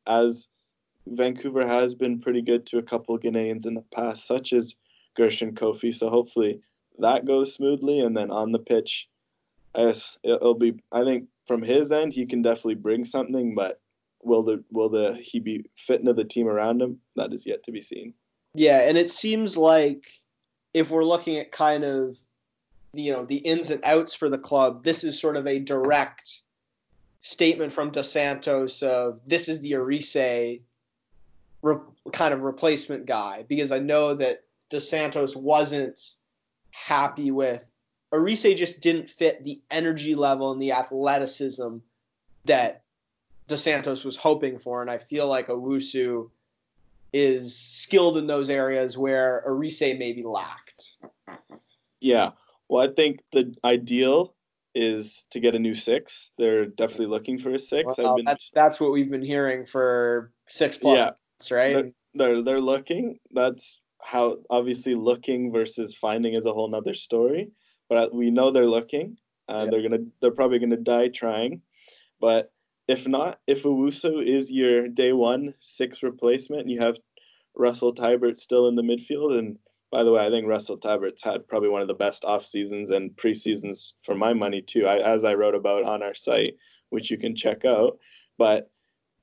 [0.08, 0.47] as
[1.08, 4.75] Vancouver has been pretty good to a couple of Ghanaians in the past, such as
[5.15, 5.93] Gershon Koffie.
[5.93, 6.62] So hopefully
[6.99, 7.99] that goes smoothly.
[7.99, 9.10] And then on the pitch,
[9.77, 10.75] guess it'll be.
[10.91, 13.79] I think from his end, he can definitely bring something, but
[14.21, 16.99] will the will the he be fit into the team around him?
[17.15, 18.13] That is yet to be seen.
[18.53, 20.05] Yeah, and it seems like
[20.73, 22.17] if we're looking at kind of
[22.93, 26.41] you know the ins and outs for the club, this is sort of a direct
[27.21, 30.59] statement from Dos Santos of this is the Erice
[31.62, 31.77] re-
[32.12, 35.99] kind of replacement guy because I know that Dos Santos wasn't
[36.71, 37.65] happy with
[38.13, 41.78] Erice just didn't fit the energy level and the athleticism
[42.45, 42.84] that
[43.47, 46.30] Dos Santos was hoping for, and I feel like Owusu
[47.12, 50.97] is skilled in those areas where Erice maybe lacked.
[51.99, 52.32] Yeah,
[52.69, 54.34] well, I think the ideal
[54.76, 56.32] is to get a new six.
[56.38, 57.97] They're definitely looking for a six.
[57.97, 61.73] Well, been, that's that's what we've been hearing for six plus yeah, months, right?
[61.73, 63.19] They're, they're, they're looking.
[63.32, 67.52] That's how obviously looking versus finding is a whole nother story.
[67.93, 69.17] But we know they're looking.
[69.47, 71.62] Uh, They're gonna they're probably gonna die trying.
[72.19, 72.51] But
[72.88, 76.97] if not, if Owusu is your day one six replacement, and you have
[77.56, 79.60] Russell Teibert still in the midfield, and
[79.91, 82.89] by the way, I think Russell Teibert's had probably one of the best off seasons
[82.89, 86.56] and preseasons for my money too, I, as I wrote about on our site,
[86.89, 87.99] which you can check out.
[88.39, 88.71] But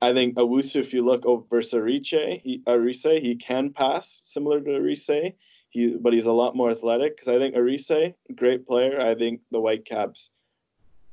[0.01, 4.71] I think Owusu, if you look over Erice, he, Erice, he can pass similar to
[4.75, 5.33] Erice.
[5.71, 8.99] He, but he's a lot more athletic because I think Erice, great player.
[8.99, 10.29] I think the Whitecaps,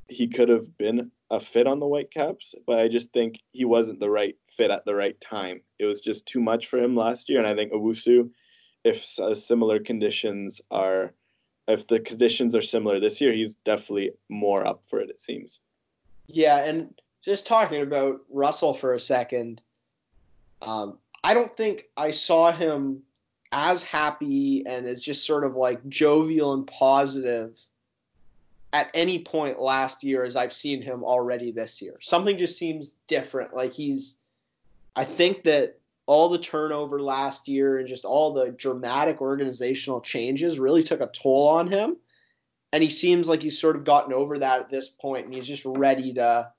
[0.07, 3.99] he could have been a fit on the Whitecaps, but I just think he wasn't
[3.99, 5.61] the right fit at the right time.
[5.79, 8.29] It was just too much for him last year, and I think Owusu
[8.83, 11.13] if uh, similar conditions are
[11.67, 15.09] if the conditions are similar this year, he's definitely more up for it.
[15.09, 15.59] It seems.
[16.27, 19.61] Yeah, and just talking about Russell for a second,
[20.61, 23.03] um, I don't think I saw him
[23.51, 27.57] as happy and as just sort of like jovial and positive
[28.71, 31.97] at any point last year as I've seen him already this year.
[32.01, 33.55] Something just seems different.
[33.55, 34.17] Like he's,
[34.95, 40.59] I think that all the turnover last year and just all the dramatic organizational changes
[40.59, 41.97] really took a toll on him.
[42.71, 45.47] And he seems like he's sort of gotten over that at this point and he's
[45.47, 46.51] just ready to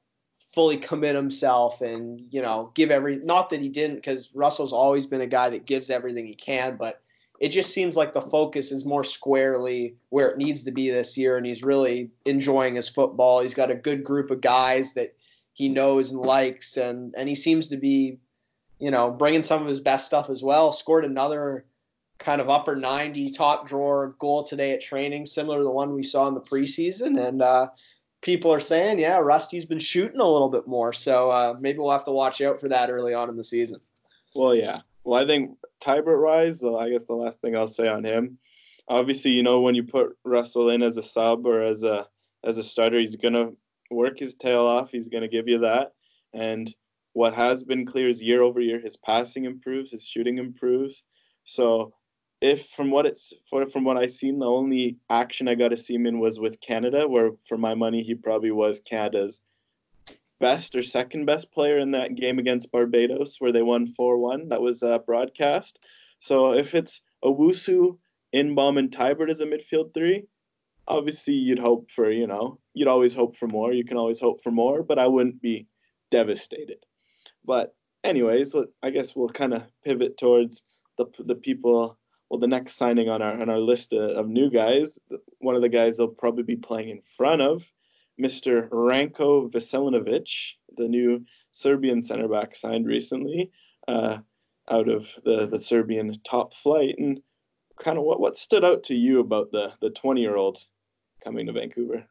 [0.51, 5.07] fully commit himself and you know give every not that he didn't because Russell's always
[5.07, 7.01] been a guy that gives everything he can, but
[7.39, 11.17] it just seems like the focus is more squarely where it needs to be this
[11.17, 13.41] year, and he's really enjoying his football.
[13.41, 15.15] He's got a good group of guys that
[15.55, 18.19] he knows and likes, and and he seems to be,
[18.79, 20.73] you know, bringing some of his best stuff as well.
[20.73, 21.65] Scored another
[22.19, 26.03] kind of upper 90 top drawer goal today at training, similar to the one we
[26.03, 27.69] saw in the preseason, and uh,
[28.21, 31.91] people are saying, yeah, Rusty's been shooting a little bit more, so uh, maybe we'll
[31.91, 33.81] have to watch out for that early on in the season.
[34.35, 34.81] Well, yeah.
[35.05, 38.39] Well, I think Teibert wise, I guess the last thing I'll say on him,
[38.89, 42.07] obviously, you know, when you put Russell in as a sub or as a
[42.45, 43.51] as a starter, he's gonna
[43.91, 44.91] work his tail off.
[44.91, 45.93] He's gonna give you that.
[46.33, 46.73] And
[47.13, 51.03] what has been clear is year over year, his passing improves, his shooting improves.
[51.45, 51.95] So
[52.41, 55.95] if from what it's from what I've seen, the only action I got to see
[55.95, 59.41] him in was with Canada, where for my money he probably was Canada's
[60.39, 64.49] best or second best player in that game against Barbados, where they won 4-1.
[64.49, 65.79] That was uh, broadcast.
[66.21, 67.99] So if it's Owusu,
[68.35, 70.25] Inbeom, and Teibert as a midfield three,
[70.89, 73.73] obviously you'd hope for you know you'd always hope for more.
[73.73, 75.67] You can always hope for more, but I wouldn't be
[76.11, 76.85] devastated.
[77.45, 80.63] But anyways, I guess we'll kind of pivot towards
[80.97, 81.99] the the people
[82.31, 84.99] well, the next signing on our on our list of new guys,
[85.39, 87.71] one of the guys they'll probably be playing in front of,
[88.21, 88.69] Mr.
[88.69, 93.51] Ranko Veselinovic, the new Serbian center back signed recently
[93.89, 94.19] uh,
[94.71, 96.95] out of the, the Serbian top flight.
[96.99, 97.21] And
[97.81, 100.65] kind of what, what stood out to you about the the 20 year old
[101.25, 102.05] coming to Vancouver?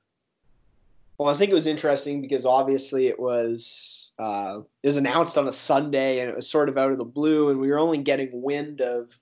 [1.18, 5.48] Well, I think it was interesting because obviously it was uh, it was announced on
[5.48, 8.00] a Sunday and it was sort of out of the blue, and we were only
[8.00, 9.18] getting wind of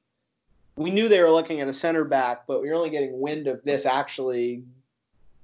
[0.77, 3.47] we knew they were looking at a center back, but we were only getting wind
[3.47, 4.63] of this actually,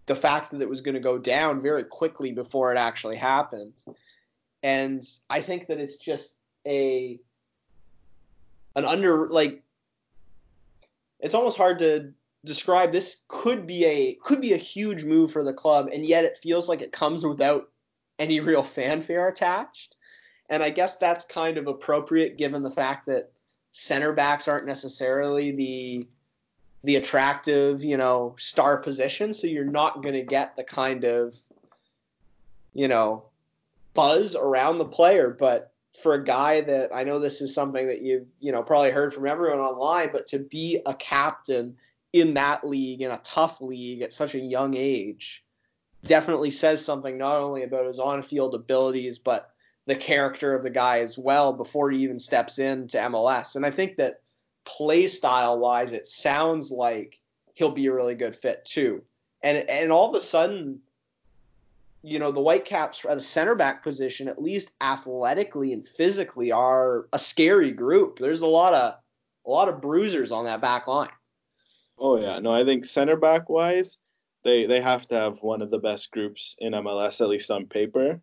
[0.06, 3.74] the fact that it was going to go down very quickly before it actually happened.
[4.62, 7.20] And I think that it's just a
[8.76, 9.62] an under like
[11.20, 12.14] it's almost hard to
[12.46, 16.26] describe this could be a could be a huge move for the club and yet
[16.26, 17.70] it feels like it comes without
[18.18, 19.96] any real fanfare attached
[20.50, 23.32] and i guess that's kind of appropriate given the fact that
[23.74, 26.08] center backs aren't necessarily the
[26.86, 31.34] the attractive, you know, star position, so you're not going to get the kind of
[32.74, 33.24] you know,
[33.94, 38.02] buzz around the player, but for a guy that I know this is something that
[38.02, 41.78] you've, you know, probably heard from everyone online, but to be a captain
[42.12, 45.44] in that league, in a tough league at such a young age,
[46.04, 49.53] definitely says something not only about his on field abilities, but
[49.86, 53.56] the character of the guy as well before he even steps into MLS.
[53.56, 54.22] And I think that
[54.66, 57.20] play style wise, it sounds like
[57.54, 59.04] he'll be a really good fit too.
[59.42, 60.80] And and all of a sudden,
[62.02, 67.08] you know, the Whitecaps at a center back position, at least athletically and physically, are
[67.12, 68.20] a scary group.
[68.20, 68.96] There's a lot of
[69.46, 71.10] a lot of bruisers on that back line.
[71.98, 73.98] Oh yeah, no, I think center back wise,
[74.44, 77.66] they they have to have one of the best groups in MLS at least on
[77.66, 78.22] paper.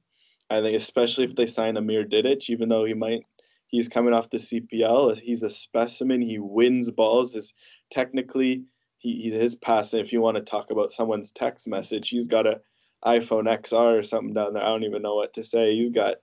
[0.51, 3.23] I think especially if they sign Amer Didic, even though he might
[3.69, 6.21] he's coming off the CPL, he's a specimen.
[6.21, 7.35] He wins balls.
[7.35, 7.55] Is
[7.91, 8.65] technically
[8.99, 10.01] he his passing.
[10.01, 12.61] If you want to talk about someone's text message, he's got a
[13.05, 14.63] iPhone XR or something down there.
[14.63, 15.73] I don't even know what to say.
[15.73, 16.17] He's got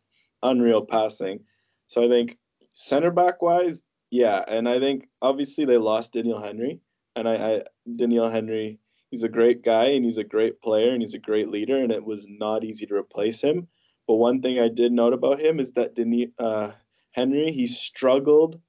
[0.43, 1.39] unreal passing.
[1.87, 2.37] So I think
[2.71, 6.79] center back wise, yeah, and I think obviously they lost Daniel Henry,
[7.15, 11.01] and I, I Doneil Henry, he's a great guy and he's a great player and
[11.01, 13.67] he's a great leader, and it was not easy to replace him.
[14.07, 16.71] But one thing I did note about him is that Denis, uh,
[17.11, 18.59] Henry he struggled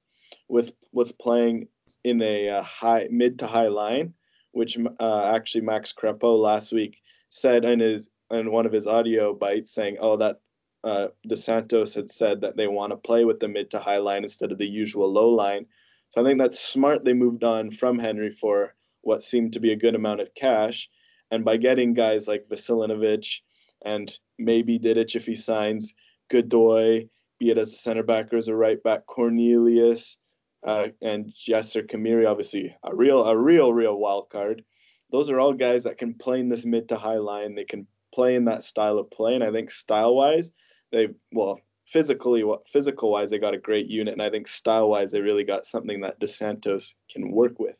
[0.47, 1.67] with with playing
[2.03, 4.13] in a uh, high mid to high line,
[4.51, 9.33] which uh, actually Max Crépeau last week said in his in one of his audio
[9.33, 10.41] bites saying, "Oh, that
[10.83, 13.97] uh, Dos Santos had said that they want to play with the mid to high
[13.97, 15.65] line instead of the usual low line."
[16.09, 17.05] So I think that's smart.
[17.05, 20.89] They moved on from Henry for what seemed to be a good amount of cash,
[21.31, 23.41] and by getting guys like Veselinovic
[23.83, 25.93] and maybe Didic if he signs
[26.29, 27.07] Godoy,
[27.39, 30.17] be it as a center back or as a right back, Cornelius,
[30.65, 34.63] uh, and Jasser Khmiri, obviously a real, a real, real wild card.
[35.11, 37.55] Those are all guys that can play in this mid to high line.
[37.55, 40.51] They can play in that style of play, and I think style wise,
[40.91, 44.89] they well physically, what physical wise, they got a great unit, and I think style
[44.89, 47.79] wise, they really got something that Dos Santos can work with.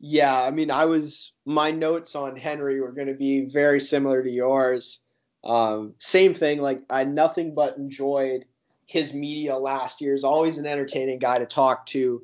[0.00, 4.22] Yeah, I mean, I was my notes on Henry were going to be very similar
[4.22, 5.00] to yours.
[5.42, 8.44] Um, same thing, like I nothing but enjoyed
[8.86, 10.12] his media last year.
[10.12, 12.22] He's always an entertaining guy to talk to,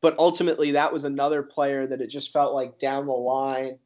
[0.00, 3.78] but ultimately that was another player that it just felt like down the line,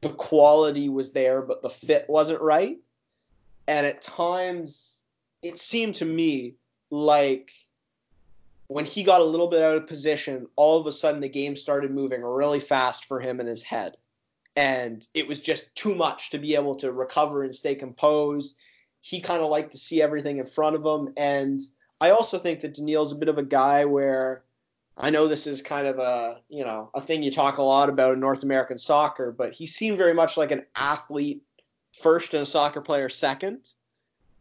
[0.00, 2.78] the quality was there, but the fit wasn't right.
[3.68, 5.02] And at times,
[5.42, 6.56] it seemed to me
[6.90, 7.52] like
[8.70, 11.56] when he got a little bit out of position, all of a sudden the game
[11.56, 13.96] started moving really fast for him in his head.
[14.54, 18.54] And it was just too much to be able to recover and stay composed.
[19.00, 21.12] He kind of liked to see everything in front of him.
[21.16, 21.60] And
[22.00, 24.44] I also think that Doneil's a bit of a guy where
[24.96, 27.88] I know this is kind of a you know a thing you talk a lot
[27.88, 31.42] about in North American soccer, but he seemed very much like an athlete
[32.00, 33.68] first and a soccer player second.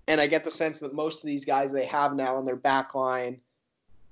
[0.07, 2.55] And I get the sense that most of these guys they have now in their
[2.55, 3.41] back line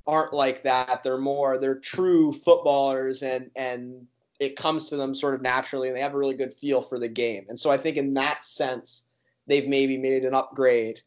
[0.07, 1.03] aren't like that.
[1.03, 4.07] They're more they're true footballers and and
[4.39, 6.99] it comes to them sort of naturally and they have a really good feel for
[6.99, 7.45] the game.
[7.49, 9.03] And so I think in that sense
[9.47, 11.01] they've maybe made an upgrade.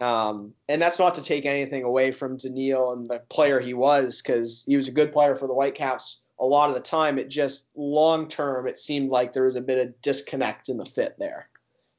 [0.00, 4.22] Um, and that's not to take anything away from Doneil and the player he was,
[4.22, 7.18] because he was a good player for the Whitecaps a lot of the time.
[7.18, 10.86] It just long term, it seemed like there was a bit of disconnect in the
[10.86, 11.48] fit there.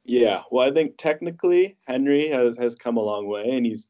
[0.03, 3.88] Yeah, well, I think technically Henry has has come a long way, and he's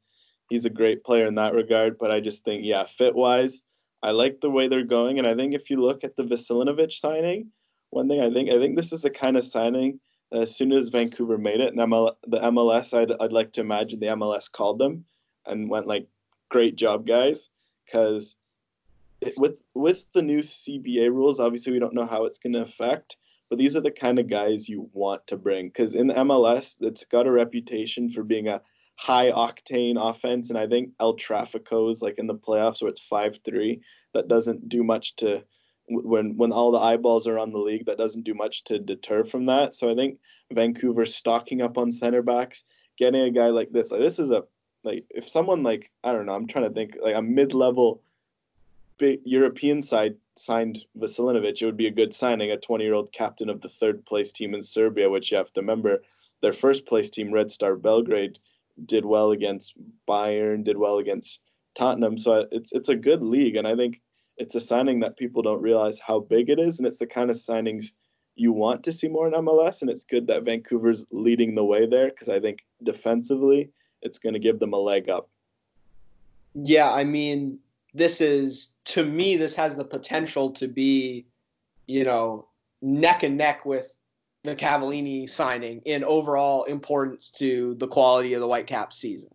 [0.51, 1.97] he's a great player in that regard.
[1.97, 3.61] But I just think, yeah, fit wise,
[4.03, 6.91] I like the way they're going, and I think if you look at the Veselinovic
[6.91, 7.51] signing,
[7.89, 9.99] one thing I think I think this is the kind of signing
[10.31, 13.99] as soon as Vancouver made it, and ML, the MLS, I'd, I'd like to imagine
[13.99, 15.05] the MLS called them
[15.45, 16.07] and went like,
[16.49, 17.49] "Great job, guys,"
[17.85, 18.35] because
[19.37, 23.17] with with the new CBA rules, obviously we don't know how it's going to affect,
[23.49, 26.77] but these are the kind of guys you want to bring because in the MLS,
[26.81, 28.61] it's got a reputation for being a
[29.01, 32.99] high octane offense, and I think El Trafico is like in the playoffs where it's
[32.99, 33.81] five three.
[34.13, 35.43] That doesn't do much to
[35.87, 39.23] when when all the eyeballs are on the league, that doesn't do much to deter
[39.23, 39.73] from that.
[39.73, 40.19] So I think
[40.53, 42.63] Vancouver stocking up on center backs,
[42.95, 44.43] getting a guy like this, like this is a
[44.83, 48.03] like if someone like I don't know, I'm trying to think like a mid-level
[48.99, 53.69] European side signed Veselinovic, it would be a good signing, a 20-year-old captain of the
[53.69, 56.03] third place team in Serbia, which you have to remember,
[56.41, 58.37] their first place team, Red Star Belgrade,
[58.85, 59.73] did well against
[60.07, 61.39] Bayern, did well against
[61.75, 62.17] Tottenham.
[62.17, 64.01] So it's it's a good league, and I think
[64.37, 67.29] it's a signing that people don't realize how big it is, and it's the kind
[67.29, 67.93] of signings
[68.35, 69.81] you want to see more in MLS.
[69.81, 73.69] And it's good that Vancouver's leading the way there because I think defensively
[74.01, 75.29] it's going to give them a leg up.
[76.55, 77.59] Yeah, I mean,
[77.93, 81.25] this is to me, this has the potential to be,
[81.87, 82.47] you know,
[82.81, 83.95] neck and neck with
[84.43, 89.31] the Cavallini signing in overall importance to the quality of the Whitecaps season.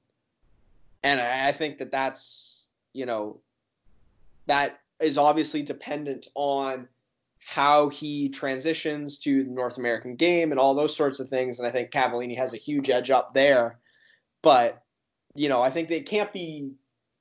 [1.03, 3.41] And I think that that's, you know,
[4.47, 6.89] that is obviously dependent on
[7.45, 11.61] how he transitions to the North American game and all those sorts of things.
[11.61, 13.79] And I think Cavallini has a huge edge up there.
[14.43, 14.83] But
[15.37, 16.73] you know, I think they can't be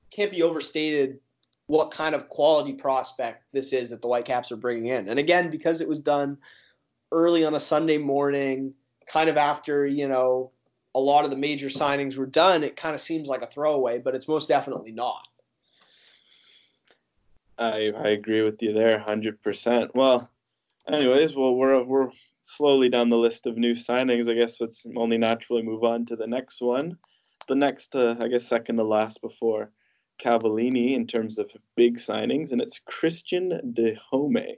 [0.09, 1.19] can't be overstated
[1.67, 5.09] what kind of quality prospect this is that the Whitecaps are bringing in.
[5.09, 6.37] And again, because it was done
[7.11, 8.73] early on a Sunday morning,
[9.07, 10.51] kind of after you know
[10.93, 13.99] a lot of the major signings were done, it kind of seems like a throwaway,
[13.99, 15.27] but it's most definitely not.
[17.57, 19.95] I I agree with you there, hundred percent.
[19.95, 20.29] Well,
[20.87, 22.11] anyways, well we're we're
[22.45, 24.29] slowly down the list of new signings.
[24.29, 26.97] I guess let's only naturally move on to the next one.
[27.47, 29.71] The next, uh, I guess, second to last before
[30.19, 34.57] Cavallini in terms of big signings, and it's Cristian Dajome.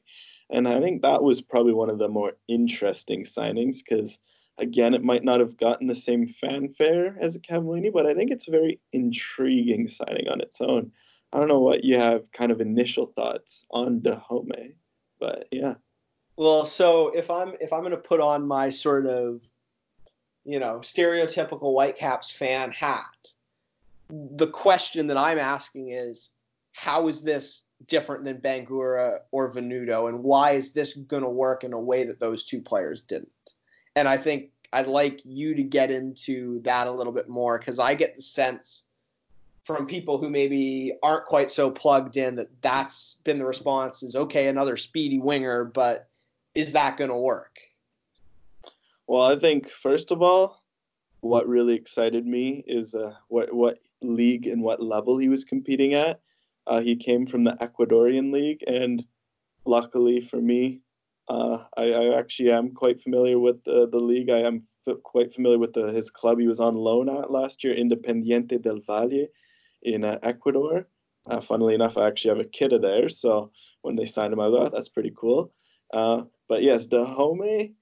[0.50, 4.18] And I think that was probably one of the more interesting signings because,
[4.58, 8.32] again, it might not have gotten the same fanfare as a Cavallini, but I think
[8.32, 10.92] it's a very intriguing signing on its own.
[11.34, 14.74] I don't know what you have kind of initial thoughts on Dajome,
[15.20, 15.76] but yeah.
[16.38, 19.44] Well, so if I'm if I'm going to put on my sort of
[20.46, 23.04] you know stereotypical Whitecaps fan hat,
[24.10, 26.30] the question that I'm asking is
[26.74, 31.64] how is this different than Bangoura or Venuto, and why is this going to work
[31.64, 33.32] in a way that those two players didn't?
[33.96, 37.80] And I think I'd like you to get into that a little bit more because
[37.80, 38.86] I get the sense
[39.68, 44.16] from people who maybe aren't quite so plugged in that that's been the response is
[44.16, 46.08] okay another speedy winger but
[46.56, 47.60] is that going to work
[49.08, 50.64] well i think first of all
[51.20, 55.94] what really excited me is uh, what what league and what level he was competing
[55.94, 56.22] at
[56.68, 59.04] uh, he came from the ecuadorian league and
[59.66, 60.82] luckily for me
[61.30, 65.34] uh, I, I, actually am quite familiar with the, the league i am f- quite
[65.34, 69.28] familiar with the, his club he was on loan at last year independiente del valle
[69.82, 70.88] in uh, Ecuador.
[71.30, 73.52] Uh, funnily enough, I actually have a kid of so
[73.82, 75.52] when they signed him, I thought that's pretty cool.
[75.94, 77.74] Uh, but yes, Dajome,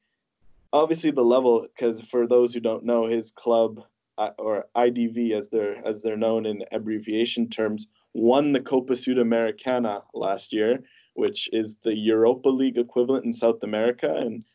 [0.73, 3.81] obviously the level, because for those who don't know, his club
[4.17, 10.01] uh, or IDV as they're as they're known in abbreviation terms, won the Copa Sudamericana
[10.13, 10.83] last year,
[11.15, 14.45] which is the Europa League equivalent in South America, and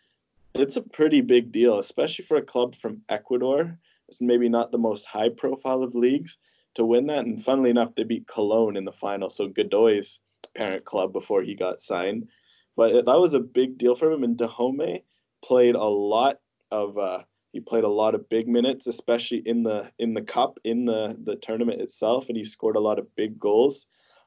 [0.54, 3.78] It's a pretty big deal, especially for a club from Ecuador.
[4.08, 6.38] It's maybe not the most high profile of leagues
[6.74, 7.24] to win that.
[7.26, 9.28] And funnily enough, they beat Colón in the final.
[9.30, 10.18] So Godoy's
[10.54, 12.28] parent club before he got signed.
[12.76, 14.24] But that was a big deal for him.
[14.24, 15.02] And Dajome
[15.44, 16.40] played a lot
[16.70, 17.22] of uh,
[17.52, 21.16] he played a lot of big minutes, especially in the in the cup in the
[21.22, 23.86] the tournament itself, and he scored a lot of big goals.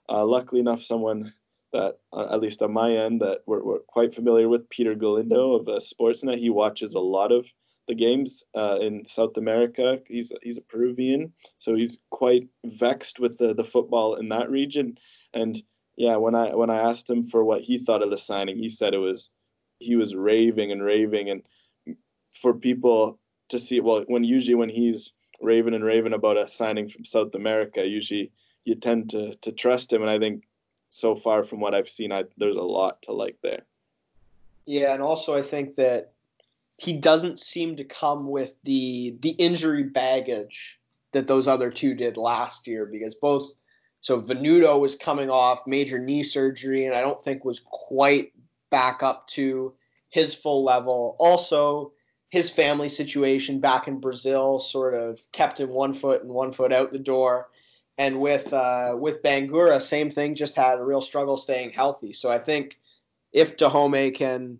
[0.10, 1.34] Uh, luckily enough, someone
[1.72, 5.54] that uh, at least on my end that we're, we're quite familiar with, Peter Galindo
[5.54, 6.38] of uh, Sportsnet.
[6.38, 7.52] He watches a lot of
[7.88, 10.00] the games uh, in South America.
[10.08, 14.98] He's he's a Peruvian, so he's quite vexed with the the football in that region.
[15.34, 15.62] And
[15.96, 18.70] yeah, when I when I asked him for what he thought of the signing, he
[18.70, 19.30] said it was
[19.80, 21.42] he was raving and raving and
[22.44, 23.18] for people
[23.50, 27.34] to see well when usually when he's raving and raving about a signing from South
[27.34, 28.32] America, usually
[28.66, 30.44] you tend to to trust him and I think
[30.92, 33.64] so far from what I've seen I, there's a lot to like there.
[34.66, 36.12] Yeah, and also I think that
[36.78, 40.80] he doesn't seem to come with the the injury baggage
[41.14, 43.52] that those other two did last year because both
[44.02, 48.34] so Venuto was coming off major knee surgery and I don't think was quite
[48.70, 49.74] back up to
[50.10, 51.16] his full level.
[51.20, 51.94] Also,
[52.34, 56.74] his family situation back in Brazil sort of kept him one foot and one foot
[56.74, 57.48] out the door.
[58.00, 62.12] And with uh, with Bangoura, same thing, just had a real struggle staying healthy.
[62.12, 62.80] So I think
[63.34, 64.58] if Dajome can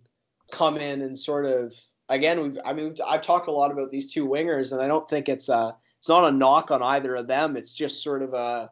[0.52, 1.74] come in and sort of
[2.08, 5.08] again, we've, I mean, I've talked a lot about these two wingers, and I don't
[5.08, 7.56] think it's a it's not a knock on either of them.
[7.56, 8.70] It's just sort of a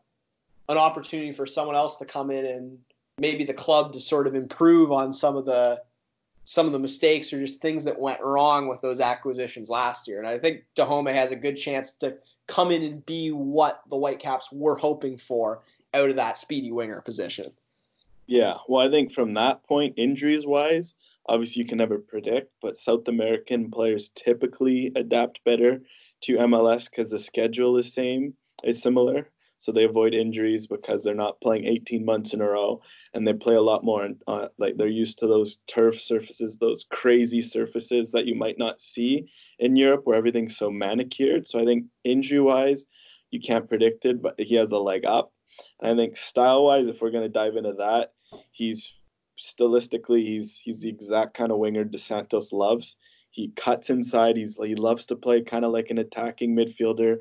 [0.68, 2.78] an opportunity for someone else to come in and
[3.18, 5.82] maybe the club to sort of improve on some of the
[6.44, 10.18] some of the mistakes or just things that went wrong with those acquisitions last year.
[10.18, 12.16] And I think Dajome has a good chance to
[12.46, 15.60] come in and be what the Whitecaps were hoping for
[15.94, 17.52] out of that speedy winger position.
[18.26, 20.94] Yeah, well, I think from that point, injuries wise,
[21.26, 25.82] obviously you can never predict, but South American players typically adapt better
[26.22, 29.28] to MLS because the schedule is same is similar
[29.62, 32.82] so they avoid injuries because they're not playing 18 months in a row
[33.14, 36.84] and they play a lot more uh, like they're used to those turf surfaces those
[36.90, 41.46] crazy surfaces that you might not see in Europe where everything's so manicured.
[41.46, 42.86] So I think injury wise
[43.30, 45.32] you can't predict it but he has a leg up.
[45.80, 48.14] And I think style wise if we're going to dive into that
[48.50, 48.98] he's
[49.40, 52.96] stylistically he's he's the exact kind of winger Dos Santos loves.
[53.30, 57.18] He cuts inside he's he loves to play kind of like an attacking midfielder.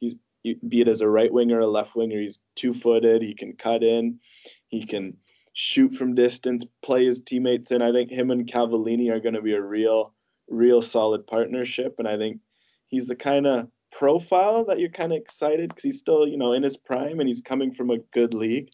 [0.00, 2.20] He's be it as a right winger or a left winger.
[2.20, 3.22] He's two footed.
[3.22, 4.20] He can cut in.
[4.68, 5.16] He can
[5.54, 7.80] shoot from distance, play his teammates in.
[7.80, 10.12] I think him and Cavallini are going to be a real,
[10.48, 11.96] real solid partnership.
[11.98, 12.40] And I think
[12.88, 16.52] he's the kind of profile that you're kind of excited because he's still, you know,
[16.52, 18.70] in his prime and he's coming from a good league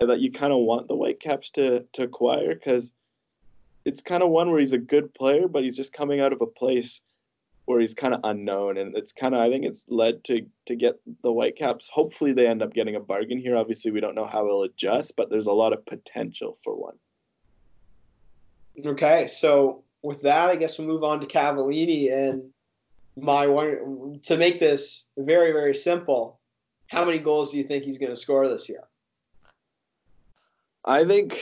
[0.00, 2.92] that you kind of want the Whitecaps to to acquire because
[3.84, 6.40] it's kind of one where he's a good player, but he's just coming out of
[6.40, 7.00] a place
[7.66, 10.76] where he's kind of unknown, and it's kind of I think it's led to to
[10.76, 11.88] get the Whitecaps.
[11.88, 13.56] Hopefully, they end up getting a bargain here.
[13.56, 16.96] Obviously, we don't know how it'll adjust, but there's a lot of potential for one.
[18.84, 22.50] Okay, so with that, I guess we'll move on to Cavallini and
[23.16, 26.40] my one to make this very very simple.
[26.88, 28.84] How many goals do you think he's going to score this year?
[30.84, 31.40] I think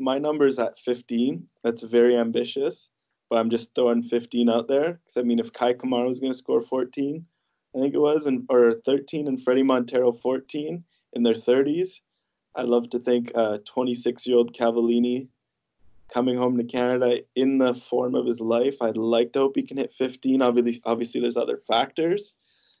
[0.00, 1.46] my number is at 15.
[1.62, 2.90] That's very ambitious
[3.28, 6.32] but I'm just throwing 15 out there because I mean, if Kei Kamara was going
[6.32, 7.24] to score 14,
[7.74, 12.00] I think it was, and or 13, and Fredy Montero 14 in their 30s,
[12.54, 15.28] I'd love to think uh, 26-year-old Cavallini
[16.12, 18.80] coming home to Canada in the form of his life.
[18.80, 20.40] I'd like to hope he can hit 15.
[20.40, 22.32] Obviously, obviously, there's other factors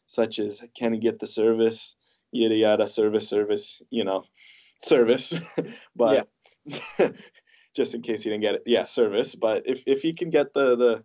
[0.06, 1.96] such as can he get the service,
[2.32, 4.24] yada yada, service, service, you know,
[4.82, 5.34] service.
[5.96, 6.26] but
[6.66, 7.08] yeah.
[7.76, 8.62] just in case he didn't get it.
[8.66, 9.34] Yeah, service.
[9.34, 11.04] But if if he can get the the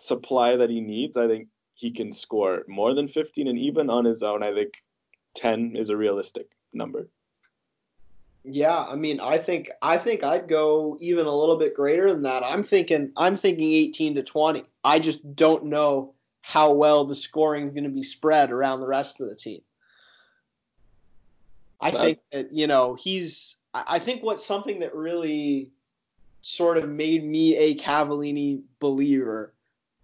[0.00, 4.04] supply that he needs, I think he can score more than 15, and even on
[4.04, 4.82] his own, I think
[5.36, 7.08] 10 is a realistic number.
[8.44, 12.22] Yeah, I mean, I think I think I'd go even a little bit greater than
[12.22, 12.42] that.
[12.42, 14.64] I'm thinking I'm thinking 18 to 20.
[14.82, 18.86] I just don't know how well the scoring is going to be spread around the
[18.86, 19.60] rest of the team.
[21.80, 23.56] I that, think that you know he's.
[23.74, 25.70] I think what's something that really
[26.40, 29.52] sort of made me a Cavallini believer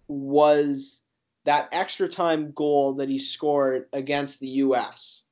[0.07, 1.01] was
[1.45, 5.23] that extra time goal that he scored against the US.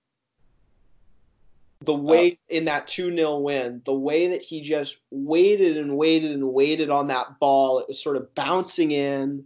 [1.81, 2.55] The way oh.
[2.55, 6.89] in that 2 0 win, the way that he just waited and waited and waited
[6.89, 9.45] on that ball, it was sort of bouncing in.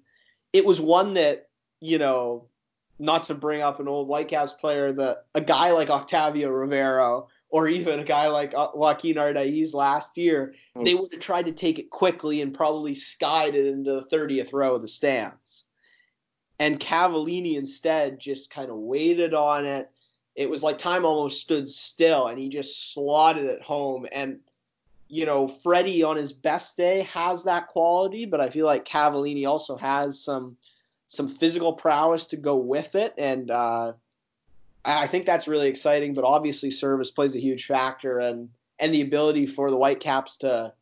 [0.53, 1.49] It was one that,
[1.79, 2.45] you know,
[2.99, 7.67] not to bring up an old Whitecaps player, but a guy like Octavio Rivero or
[7.67, 10.83] even a guy like uh, Joaquin Ardaiz last year, oh.
[10.83, 14.51] they would have tried to take it quickly and probably skied it into the 30th
[14.53, 15.63] row of the stands.
[16.59, 19.89] And Cavallini instead just kind of waited on it.
[20.35, 24.07] It was like time almost stood still, and he just slotted it home.
[24.11, 24.39] And
[25.07, 29.47] you know, Fredy on his best day has that quality, but I feel like Cavallini
[29.47, 30.57] also has some
[31.07, 33.93] some physical prowess to go with it, and uh,
[34.85, 36.13] I think that's really exciting.
[36.13, 38.49] But obviously, service plays a huge factor, and
[38.79, 40.73] and the ability for the Whitecaps to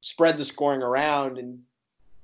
[0.00, 1.62] spread the scoring around and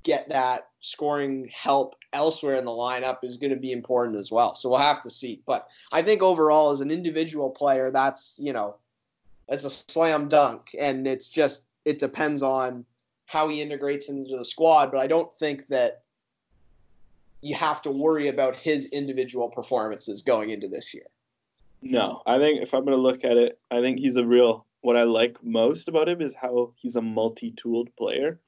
[0.03, 4.55] get that scoring help elsewhere in the lineup is going to be important as well.
[4.55, 5.42] So we'll have to see.
[5.46, 8.76] But I think overall, as an individual player, that's you know
[9.48, 12.84] as a slam dunk, and it's just it depends on
[13.26, 14.90] how he integrates into the squad.
[14.90, 16.03] But I don't think that
[17.43, 21.07] you have to worry about his individual performances going into this year.
[21.82, 24.66] No, I think if I'm going to look at it, I think he's a real.
[24.82, 28.41] What I like most about him is how he's a multi-tooled player.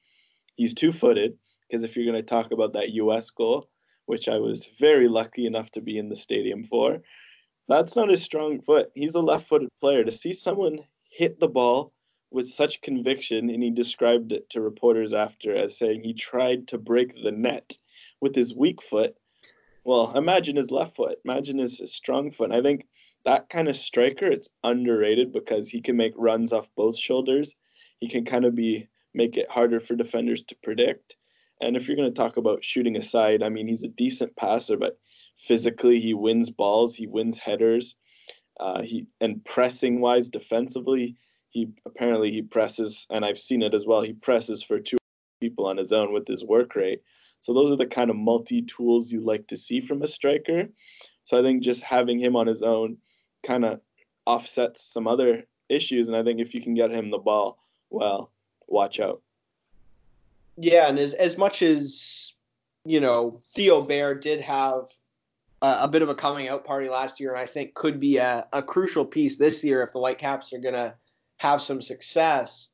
[0.55, 1.37] He's two-footed
[1.67, 3.29] because if you're going to talk about that U.S.
[3.29, 3.69] goal,
[4.05, 7.01] which I was very lucky enough to be in the stadium for,
[7.67, 8.91] that's not his strong foot.
[8.93, 10.03] He's a left-footed player.
[10.03, 10.79] To see someone
[11.09, 11.93] hit the ball
[12.31, 16.77] with such conviction, and he described it to reporters after as saying he tried to
[16.77, 17.77] break the net
[18.23, 19.15] with his weak foot.
[19.83, 21.19] Well, imagine his left foot.
[21.25, 22.51] Imagine his, strong foot.
[22.51, 22.87] And I think
[23.25, 27.53] that kind of striker, it's underrated because he can make runs off both shoulders.
[27.99, 31.17] He can kind of be make it harder for defenders to predict.
[31.61, 34.77] And if you're going to talk about shooting aside, I mean, he's a decent passer,
[34.77, 34.97] but
[35.37, 37.95] physically he wins balls, he wins headers.
[38.59, 41.15] Uh, he and pressing wise defensively,
[41.49, 44.01] he apparently he presses, and I've seen it as well.
[44.01, 44.97] He presses for two
[45.41, 47.01] people on his own with his work rate.
[47.43, 50.69] So those are the kind of multi tools you like to see from a striker.
[51.25, 52.97] So I think just having him on his own
[53.43, 53.81] kind of
[54.25, 58.31] offsets some other issues, and I think if you can get him the ball, well,
[58.67, 59.21] watch out.
[60.57, 62.33] Yeah, and as as much as
[62.85, 64.89] you know, Theo Bair did have
[65.61, 68.45] a bit of a coming out party last year, and I think could be a,
[68.51, 70.95] a crucial piece this year if the Whitecaps are to
[71.37, 72.69] have some success.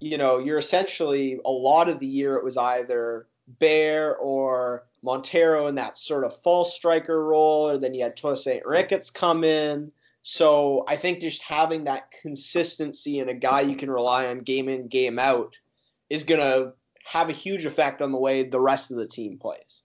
[0.00, 5.66] You know, you're essentially a lot of the year it was either Bair or Montero
[5.66, 9.92] in that sort of false striker role, or then you had Tosaint Ricketts come in.
[10.22, 14.70] So I think just having that consistency and a guy you can rely on game
[14.70, 15.56] in, game out
[16.08, 16.72] is going to
[17.04, 19.82] have a huge effect on the way the rest of the team plays.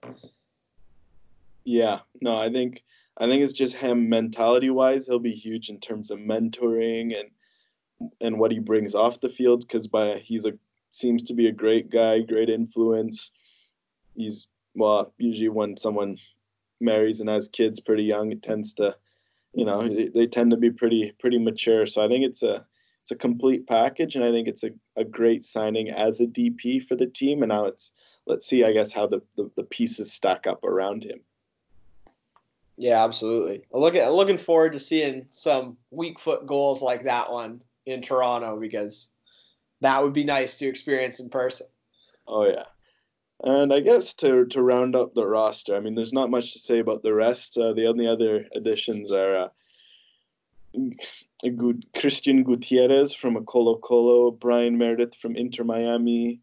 [1.64, 2.82] Yeah, no, I think
[3.18, 7.30] I think it's just him mentality wise, he'll be huge in terms of mentoring and
[8.20, 10.54] and what he brings off the field because by he's a
[10.90, 13.30] seems to be a great guy, great influence.
[14.14, 16.18] He's well, usually when someone
[16.80, 18.96] marries and has kids pretty young, it tends to,
[19.52, 21.86] you know, they, they tend to be pretty pretty mature.
[21.86, 22.66] So I think it's a
[23.02, 26.82] it's a complete package, and I think it's a, a great signing as a DP
[26.86, 27.42] for the team.
[27.42, 27.92] And now it's
[28.26, 31.20] let's see, I guess, how the, the, the pieces stack up around him.
[32.76, 33.64] Yeah, absolutely.
[33.72, 39.08] Looking looking forward to seeing some weak foot goals like that one in Toronto because
[39.80, 41.66] that would be nice to experience in person.
[42.26, 42.64] Oh yeah.
[43.42, 46.58] And I guess to to round up the roster, I mean, there's not much to
[46.58, 47.56] say about the rest.
[47.56, 49.50] Uh, the only other additions are
[50.74, 50.78] uh,
[51.96, 56.40] Christian Gutierrez from Colo Colo, Bryan Meredith from Inter Miami,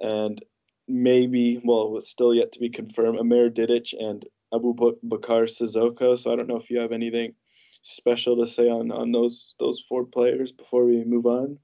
[0.00, 0.44] and
[0.88, 6.18] maybe, well, it's still yet to be confirmed, Amer Didic and Abu Bakar Sissoko.
[6.18, 7.34] So I don't know if you have anything
[7.82, 11.58] special to say on on those those four players before we move on.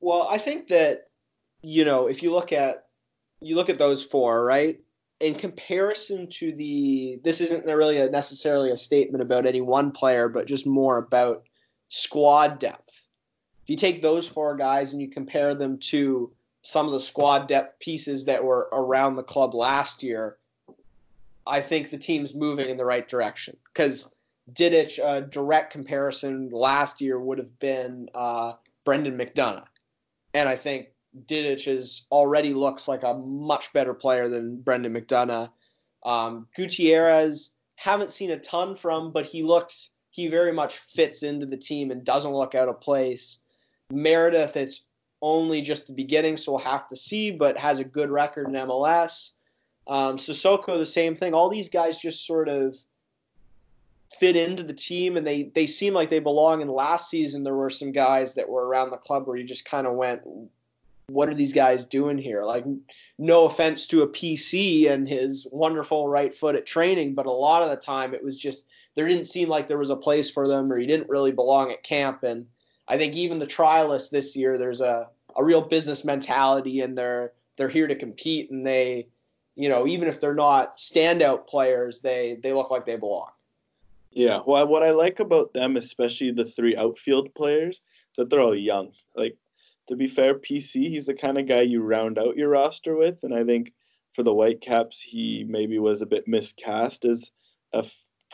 [0.00, 1.08] Well, I think that
[1.62, 2.85] you know if you look at
[3.40, 4.80] you look at those four, right?
[5.20, 10.28] In comparison to the, this isn't really a, necessarily a statement about any one player,
[10.28, 11.44] but just more about
[11.88, 13.02] squad depth.
[13.64, 16.30] If you take those four guys and you compare them to
[16.62, 20.36] some of the squad depth pieces that were around the club last year,
[21.46, 23.56] I think the team's moving in the right direction.
[23.72, 24.10] Because
[24.52, 29.66] Didic, a direct comparison last year would have been uh, Brendan McDonough.
[30.34, 30.88] And I think
[31.26, 35.50] Didic is already looks like a much better player than Brendan McDonough.
[36.04, 41.44] Um, Gutierrez haven't seen a ton from, but he looks he very much fits into
[41.44, 43.38] the team and doesn't look out of place.
[43.90, 44.82] Meredith, it's
[45.20, 48.54] only just the beginning, so we'll have to see, but has a good record in
[48.54, 49.32] MLS.
[49.86, 51.34] Um, Sissoko, the same thing.
[51.34, 52.76] All these guys just sort of
[54.18, 56.62] fit into the team, and they they seem like they belong.
[56.62, 59.64] And last season, there were some guys that were around the club where you just
[59.64, 60.22] kind of went,
[61.08, 62.42] what are these guys doing here?
[62.42, 62.64] Like,
[63.18, 67.62] no offense to a PC and his wonderful right foot at training, but a lot
[67.62, 70.48] of the time it was just there didn't seem like there was a place for
[70.48, 72.24] them or he didn't really belong at camp.
[72.24, 72.46] And
[72.88, 77.32] I think even the trialists this year, there's a, a real business mentality and they're
[77.56, 79.08] they're here to compete and they,
[79.54, 83.30] you know, even if they're not standout players, they they look like they belong.
[84.10, 88.40] Yeah, well, what I like about them, especially the three outfield players, is that they're
[88.40, 88.92] all young.
[89.14, 89.36] Like
[89.88, 93.22] to be fair, PC, he's the kind of guy you round out your roster with.
[93.22, 93.72] And I think
[94.14, 97.30] for the Whitecaps, he maybe was a bit miscast as
[97.72, 97.84] a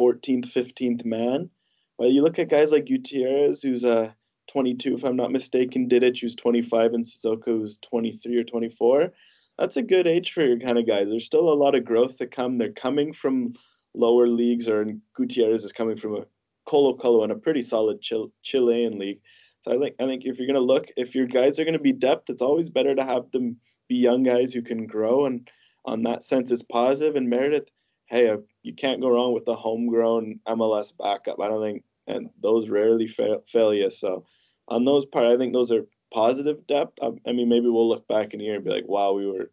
[0.01, 1.51] 14th, 15th man.
[1.99, 4.11] Well, you look at guys like Gutierrez, who's a uh,
[4.49, 9.13] 22, if I'm not mistaken, Didic, who's 25, and Sissoko, who's 23 or 24.
[9.59, 11.11] That's a good age for your kind of guys.
[11.11, 12.59] There's still a lot of growth to come.
[12.59, 13.55] They're coming from
[13.95, 14.85] lower leagues, or
[15.15, 16.27] Gutierrez is coming from a
[16.67, 18.03] Colo Colo and a pretty solid
[18.43, 19.21] Chilean league.
[19.63, 21.93] So I think I think if you're gonna look, if your guys are gonna be
[21.93, 23.57] depth, it's always better to have them
[23.89, 25.49] be young guys who can grow, and
[25.85, 27.17] on that sense, it's positive.
[27.17, 27.69] And Meredith,
[28.07, 31.41] hey, uh, you can't go wrong with the homegrown MLS backup.
[31.41, 33.91] I don't think, and those rarely fail, fail you.
[33.91, 34.27] So
[34.69, 36.99] on those part, I think those are positive depth.
[37.03, 39.51] I, I mean, maybe we'll look back in here and be like, wow, we were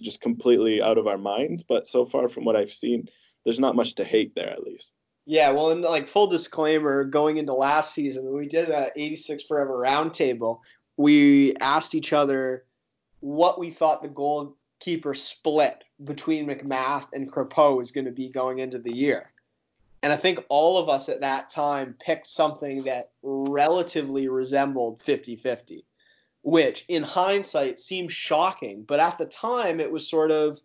[0.00, 1.62] just completely out of our minds.
[1.62, 3.08] But so far from what I've seen,
[3.44, 4.94] there's not much to hate there, at least.
[5.26, 9.44] Yeah, well, and like full disclaimer, going into last season, when we did that 86
[9.44, 10.60] Forever roundtable,
[10.96, 12.64] we asked each other
[13.20, 18.58] what we thought the goalkeeper split between MacMath and Crépeau was going to be going
[18.58, 19.32] into the year.
[20.02, 25.36] And I think all of us at that time picked something that relatively resembled 50
[25.36, 25.86] 50,
[26.42, 28.82] which in hindsight seems shocking.
[28.82, 30.60] But at the time, it was sort of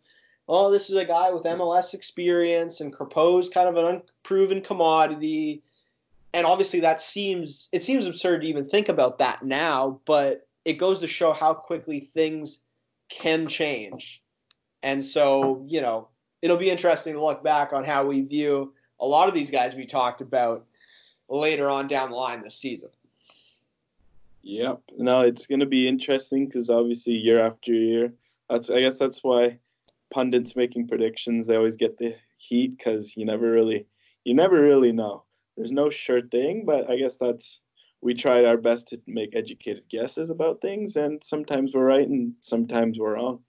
[0.50, 5.62] oh, this is a guy with MLS experience and Crépeau's kind of an unproven commodity.
[6.34, 10.74] And obviously that seems it seems absurd to even think about that now, but it
[10.74, 12.62] goes to show how quickly things
[13.10, 14.24] can change.
[14.82, 16.08] And so, you know,
[16.42, 19.76] it'll be interesting to look back on how we view a lot of these guys
[19.76, 20.66] we talked about
[21.30, 22.90] later on down the line this season.
[24.42, 24.82] Yep.
[24.98, 28.14] No, it's going to be interesting because obviously year after year,
[28.50, 29.60] that's I guess that's why
[30.12, 33.86] pundits making predictions, they always get the heat because you never really
[34.24, 35.24] you never really know.
[35.56, 37.62] There's no sure thing, but I guess that's
[38.02, 42.34] we tried our best to make educated guesses about things, and sometimes we're right and
[42.42, 43.40] sometimes we're wrong.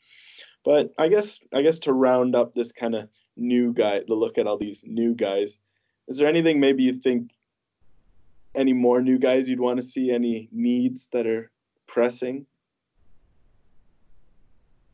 [0.65, 4.39] But I guess I guess to round up this kind of new guy, the look
[4.39, 5.59] at all these new guys,
[6.09, 7.31] is there anything maybe you think
[8.55, 10.11] any more new guys you'd want to see?
[10.11, 11.51] Any needs that are
[11.87, 12.47] pressing?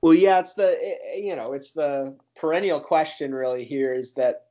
[0.06, 0.78] Well, yeah, it's the
[1.16, 4.44] you know it's the perennial question really here is that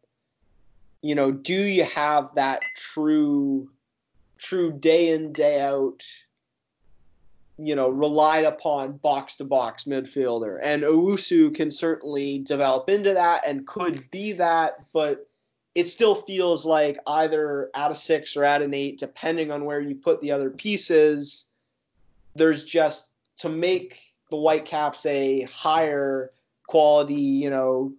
[1.02, 3.72] you know do you have that true
[4.38, 6.04] true day in day out
[7.58, 10.60] you know relied upon box to box midfielder?
[10.62, 15.26] And Owusu can certainly develop into that and could be that but
[15.74, 19.80] it still feels like either at a six or at an eight depending on where
[19.80, 21.46] you put the other pieces
[22.36, 24.02] there's just to make
[24.36, 26.30] the Whitecaps a higher
[26.68, 27.94] quality, you know,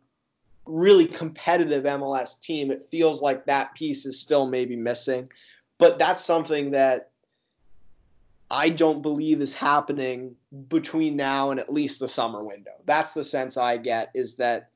[0.66, 5.30] really competitive MLS team, it feels like that piece is still maybe missing.
[5.78, 7.10] But that's something that
[8.50, 10.36] I don't believe is happening
[10.68, 12.72] between now and at least the summer window.
[12.84, 14.70] That's the sense I get is that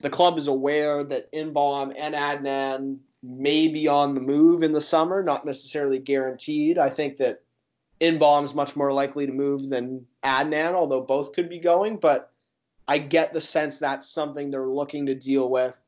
[0.00, 4.80] the club is aware that Inbeom and Adnan may be on the move in the
[4.80, 6.78] summer, not necessarily guaranteed.
[6.78, 7.41] I think that
[8.02, 11.98] Inbeom's much more likely to move than Adnan, although both could be going.
[11.98, 12.32] But
[12.88, 15.78] I get the sense that's something they're looking to deal with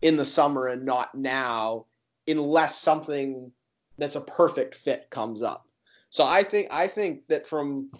[0.00, 1.84] in the summer and not now,
[2.26, 3.52] unless something
[3.98, 5.66] that's a perfect fit comes up.
[6.08, 7.90] So I think I think that from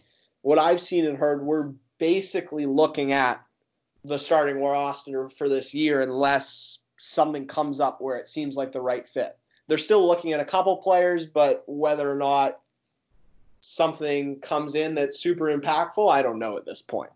[0.41, 3.45] what I've seen and heard, we're basically looking at
[4.03, 8.81] the starting roster for this year unless something comes up where it seems like the
[8.81, 9.39] right fit.
[9.69, 12.59] They're still looking at a couple players, but whether or not
[13.63, 17.11] something comes in that's super impactful, I don't know at this point.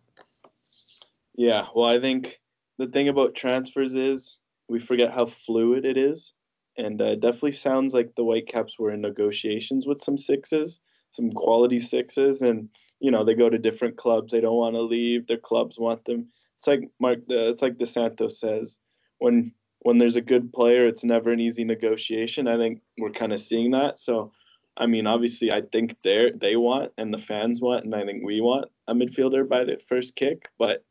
[1.35, 2.41] Yeah, well, I think
[2.79, 4.39] the thing about transfers is
[4.69, 6.33] we forget how fluid it is.
[6.79, 10.81] And uh, definitely sounds like the Whitecaps were in negotiations with some sixes,
[11.13, 12.69] some quality sixes, and
[13.01, 14.31] you know they go to different clubs.
[14.31, 15.27] They don't want to leave.
[15.27, 16.29] Their clubs want them.
[16.59, 17.21] It's like Mark.
[17.31, 18.79] Uh, it's like DeSanto says,
[19.19, 22.47] when when there's a good player, it's never an easy negotiation.
[22.47, 23.99] I think we're kind of seeing that.
[23.99, 24.33] So
[24.77, 28.25] I mean, obviously, I think they they want and the fans want, and I think
[28.25, 30.49] we want a midfielder by the first kick.
[30.59, 30.85] But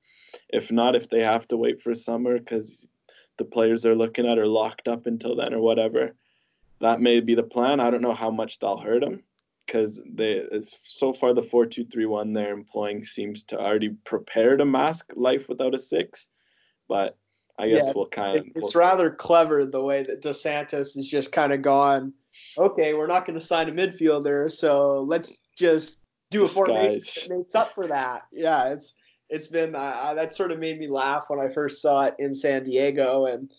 [0.49, 2.87] if not, if they have to wait for summer because
[3.37, 6.15] the players they're looking at are locked up until then or whatever,
[6.81, 7.79] that may be the plan.
[7.79, 9.23] I don't know how much they'll hurt them.
[9.65, 14.57] because they so far the four two three one they're employing seems to already prepare
[14.57, 16.27] to mask life without a six,
[16.87, 17.17] but
[17.57, 18.47] I guess yeah, we'll kind of.
[18.55, 22.13] It's we'll, rather clever the way that Dos Santos has just kind of gone.
[22.57, 25.99] Okay, we're not going to sign a midfielder, so let's just
[26.31, 28.23] do a formation that makes up for that.
[28.31, 28.93] Yeah, it's
[29.29, 32.33] it's been uh, that sort of made me laugh when I first saw it in
[32.33, 33.49] San Diego, and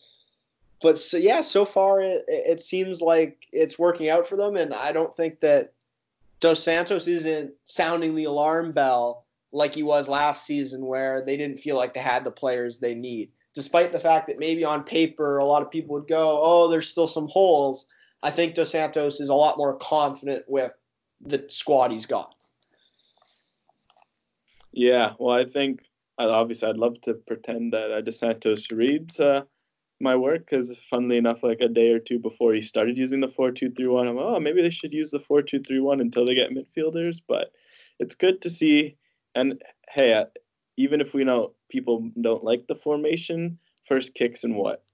[0.83, 4.74] but so yeah, so far it it seems like it's working out for them, and
[4.74, 5.72] I don't think that
[6.41, 11.59] Dos Santos isn't sounding the alarm bell like he was last season, where they didn't
[11.59, 15.39] feel like they had the players they need despite the fact that maybe on paper
[15.39, 17.87] a lot of people would go, oh, there's still some holes.
[18.23, 20.73] I think Dos Santos is a lot more confident with
[21.21, 22.35] the squad he's got.
[24.73, 25.81] Yeah, well, I think
[26.19, 29.43] obviously I'd love to pretend that uh, Santos reads uh,
[30.01, 33.29] my work because, funnily enough, like a day or two before he started using the
[33.29, 37.21] four-two-three-one, I'm oh maybe they should use the four-two-three-one until they get midfielders.
[37.27, 37.53] But
[37.99, 38.97] it's good to see,
[39.35, 40.27] and hey, uh,
[40.77, 44.85] even if we know people don't like the formation, first kicks in what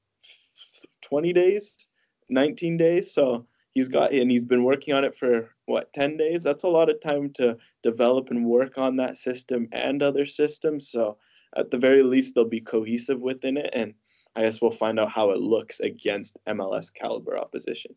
[1.03, 1.89] 20 days,
[2.33, 3.13] 19 days.
[3.13, 6.43] So he's got and he's been working on it for what 10 days.
[6.43, 10.89] That's a lot of time to develop and work on that system and other systems.
[10.89, 11.19] So
[11.57, 13.95] at the very least they'll be cohesive within it and
[14.35, 17.95] I guess we'll find out how it looks against MLS caliber opposition.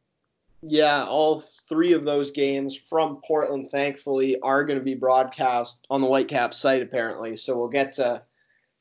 [0.62, 6.02] Yeah, all three of those games from Portland, thankfully, are going to be broadcast on
[6.02, 7.38] the Whitecaps site, apparently.
[7.38, 8.24] So we'll get to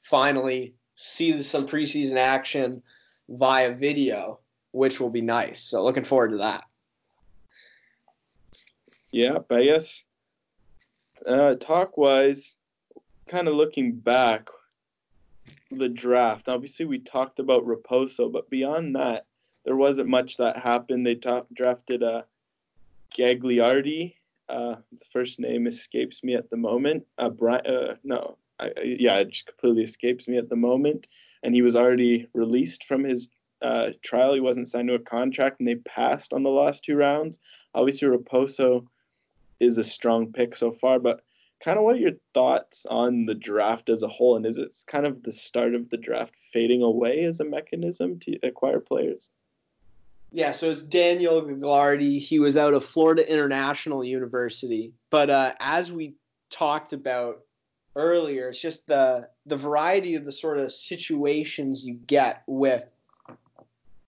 [0.00, 2.82] finally see some preseason action
[3.28, 4.40] via video,
[4.74, 5.62] which will be nice.
[5.62, 6.64] So looking forward to that.
[9.12, 10.02] Yeah, I guess
[11.24, 12.54] uh, talk wise,
[13.28, 14.48] kind of looking back,
[15.70, 16.48] the draft.
[16.48, 19.26] Obviously, we talked about Raposo, but beyond that,
[19.64, 21.06] there wasn't much that happened.
[21.06, 22.22] They top, drafted uh,
[23.16, 24.14] Gagliardi.
[24.48, 27.04] Uh, the first name escapes me at the moment.
[27.16, 31.06] Uh, Brian, uh, no, I, yeah, it just completely escapes me at the moment.
[31.44, 33.28] And he was already released from his
[33.62, 34.34] uh, trial.
[34.34, 37.38] He wasn't signed to a contract, and they passed on the last two rounds.
[37.74, 38.86] Obviously, Raposo
[39.60, 41.22] is a strong pick so far, but
[41.62, 44.36] kind of what are your thoughts on the draft as a whole?
[44.36, 48.18] And is it kind of the start of the draft fading away as a mechanism
[48.20, 49.30] to acquire players?
[50.30, 52.18] Yeah, so it's Daniel Gagliardi.
[52.18, 54.92] He was out of Florida International University.
[55.10, 56.16] But uh, as we
[56.50, 57.42] talked about
[57.94, 62.84] earlier, it's just the the variety of the sort of situations you get with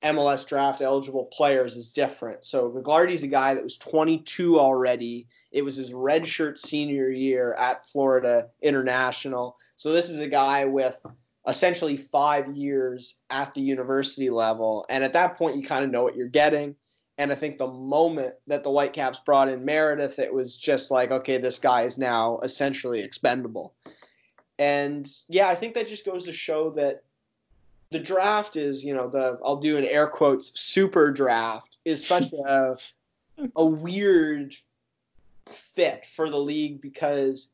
[0.02, 2.44] MLS draft eligible players is different.
[2.44, 5.26] So Gagliardi's a guy that was 22 already.
[5.50, 9.56] It was his redshirt senior year at Florida International.
[9.76, 10.98] So this is a guy with
[11.46, 14.84] essentially five years at the university level.
[14.88, 16.76] And at that point, you kind of know what you're getting.
[17.18, 21.10] And I think the moment that the Whitecaps brought in Meredith, it was just like,
[21.10, 23.74] okay, this guy is now essentially expendable.
[24.58, 27.02] And yeah, I think that just goes to show that
[27.90, 32.32] the draft is, you know, the I'll do an air quotes super draft is such
[32.32, 32.76] a
[33.56, 34.54] a weird
[35.46, 37.48] fit for the league because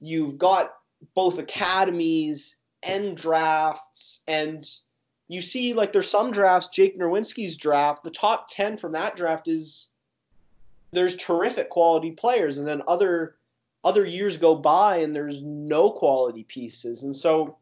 [0.00, 0.74] you've got
[1.14, 4.68] both academies and drafts and
[5.28, 9.48] you see like there's some drafts Jake Nerwinski's draft the top 10 from that draft
[9.48, 9.88] is
[10.92, 13.36] there's terrific quality players and then other
[13.86, 17.04] other years go by and there's no quality pieces.
[17.04, 17.56] And so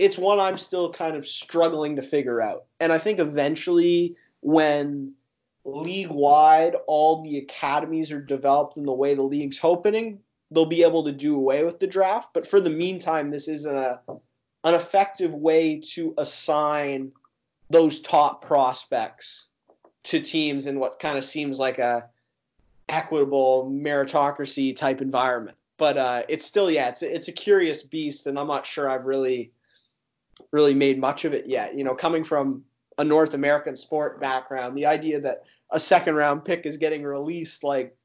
[0.00, 5.14] it's one I'm still kind of struggling to figure out and I think eventually when
[5.64, 10.20] league wide all the academies are developed in the way the league's hoping
[10.50, 13.76] they'll be able to do away with the draft but for the meantime this isn't
[13.76, 14.00] a
[14.64, 17.12] an effective way to assign
[17.70, 19.46] those top prospects
[20.02, 22.08] to teams in what kind of seems like a
[22.88, 25.56] equitable meritocracy type environment.
[25.78, 29.06] But uh, it's still, yeah, it's it's a curious beast, and I'm not sure I've
[29.06, 29.52] really
[30.50, 31.76] really made much of it yet.
[31.76, 32.64] You know, coming from
[32.98, 37.64] a North American sport background, the idea that a second round pick is getting released
[37.64, 37.96] like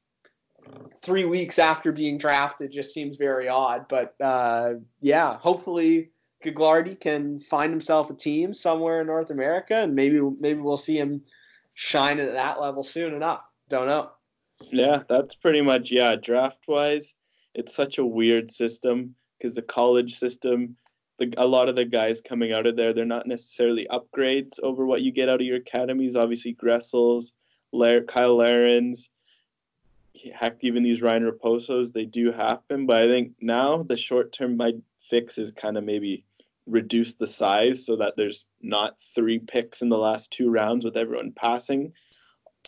[1.02, 3.86] three weeks after being drafted just seems very odd.
[3.88, 6.10] But uh, yeah, hopefully
[6.44, 10.98] Gagliardi can find himself a team somewhere in North America, and maybe maybe we'll see
[10.98, 11.22] him
[11.74, 13.42] shine at that level soon enough.
[13.68, 14.10] Don't know.
[14.70, 16.16] Yeah, that's pretty much yeah.
[16.16, 17.14] Draft wise,
[17.54, 20.76] it's such a weird system because the college system,
[21.18, 24.84] the, a lot of the guys coming out of there, they're not necessarily upgrades over
[24.84, 26.16] what you get out of your academies.
[26.16, 27.32] Obviously, Gressels,
[27.72, 29.08] Lair, Cyle Larins,
[30.34, 32.86] heck, even these Ryan Raposos, they do happen.
[32.86, 36.24] But I think now the short term my fix is kind of maybe
[36.66, 40.96] reduce the size so that there's not three picks in the last two rounds with
[40.96, 41.92] everyone passing.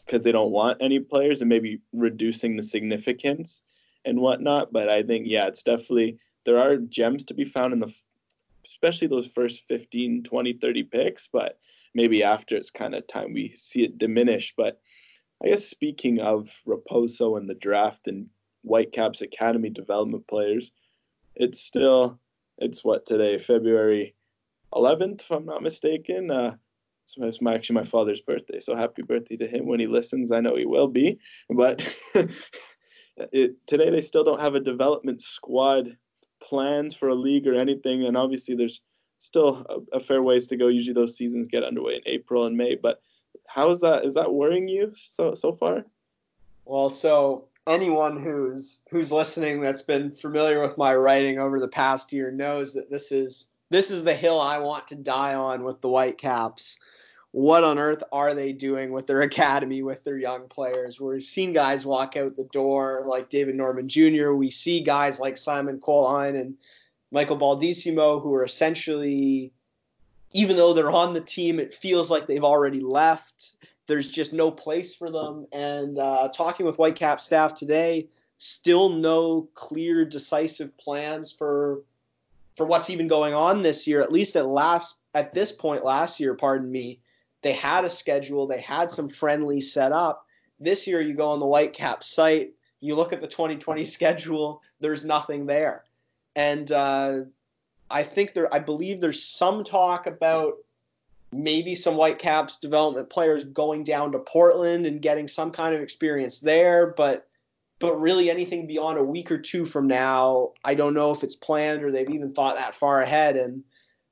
[0.06, 3.60] because they don't want any players and maybe reducing the significance
[4.04, 4.72] and whatnot.
[4.72, 7.92] But I think yeah, it's definitely there are gems to be found in the
[8.64, 11.58] especially those first 15, 20, 30 picks, but
[11.94, 14.54] maybe after it's kind of time we see it diminish.
[14.56, 14.80] But
[15.42, 18.28] I guess speaking of Raposo and the draft and
[18.62, 20.72] Whitecaps Academy development players,
[21.34, 22.18] it's still
[22.58, 24.14] it's what today, February
[24.74, 26.30] 11th, if I'm not mistaken.
[26.30, 26.56] Uh,
[27.16, 30.30] it's my, actually my father's birthday, so happy birthday to him when he listens.
[30.30, 31.96] I know he will be, but
[33.16, 35.96] it, today they still don't have a development squad
[36.48, 38.80] plans for a league or anything, and obviously there's
[39.18, 40.68] still a, a fair ways to go.
[40.68, 43.02] Usually those seasons get underway in April and May, but
[43.46, 44.04] how is that?
[44.04, 45.84] Is that worrying you so so far?
[46.64, 52.12] Well, so anyone who's who's listening that's been familiar with my writing over the past
[52.12, 55.80] year knows that this is this is the hill I want to die on with
[55.80, 56.78] the Whitecaps.
[57.32, 61.00] What on earth are they doing with their academy with their young players?
[61.00, 64.32] We've seen guys walk out the door like David Norman Jr.
[64.32, 66.56] We see guys like Simon Colyn and
[67.10, 69.52] Michael Baldisimo who are essentially
[70.32, 73.52] even though they're on the team, it feels like they've already left.
[73.86, 75.46] There's just no place for them.
[75.52, 81.82] And uh, talking with Whitecap staff today, still no clear, decisive plans for
[82.56, 84.00] for what's even going on this year.
[84.00, 87.00] At least at last at this point last year, pardon me,
[87.42, 90.24] they had a schedule, they had some friendly set up.
[90.60, 95.04] This year, you go on the Whitecap site, you look at the 2020 schedule, there's
[95.04, 95.84] nothing there.
[96.34, 97.20] And uh,
[97.90, 100.54] I think there, I believe there's some talk about
[101.32, 106.40] maybe some Whitecaps development players going down to Portland and getting some kind of experience
[106.40, 107.26] there, but
[107.80, 111.36] but really anything beyond a week or two from now, I don't know if it's
[111.36, 113.36] planned or they've even thought that far ahead.
[113.36, 113.62] And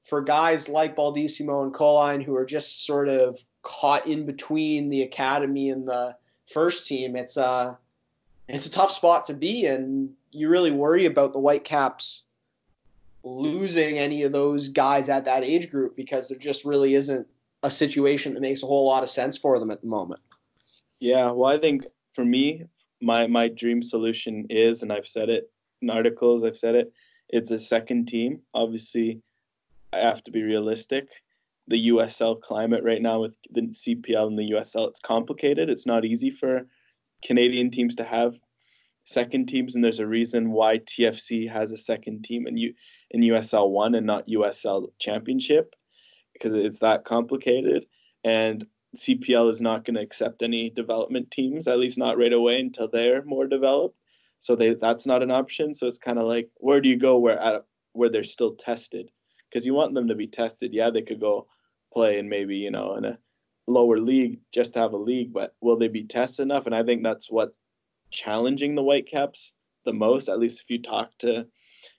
[0.07, 5.03] for guys like Baldisimo and Colyn who are just sort of caught in between the
[5.03, 7.77] academy and the first team, it's a
[8.49, 10.15] it's a tough spot to be in.
[10.31, 12.23] You really worry about the Whitecaps
[13.25, 17.27] losing any of those guys at that age group because there just really isn't
[17.65, 20.21] a situation that makes a whole lot of sense for them at the moment.
[21.01, 22.67] Yeah, well, I think for me,
[23.01, 25.51] my my dream solution is, and I've said it
[25.83, 26.93] in articles, I've said it,
[27.29, 28.43] it's a second team.
[28.55, 29.21] Obviously,
[29.93, 31.09] I have to be realistic.
[31.69, 35.69] The USL climate right now with the CPL and the USL, it's complicated.
[35.69, 36.67] It's not easy for
[37.25, 38.39] Canadian teams to have
[39.05, 42.75] second teams, and there's a reason why TFC has a second team, and you
[43.11, 45.75] in USL one and not USL Championship
[46.33, 47.87] because it's that complicated.
[48.25, 48.67] And
[48.97, 52.89] CPL is not going to accept any development teams, at least not right away until
[52.89, 53.97] they're more developed.
[54.41, 55.75] So they that's not an option.
[55.75, 59.11] So it's kind of like where do you go where at where they're still tested?
[59.57, 60.75] Because you want them to be tested.
[60.75, 61.47] Yeah, they could go
[61.91, 63.19] play in maybe you know in a
[63.67, 66.67] lower league just to have a league, but will they be tested enough?
[66.67, 67.57] And I think that's what's
[68.11, 69.55] challenging the Whitecaps
[69.87, 70.29] the most.
[70.29, 71.47] At least if you talk to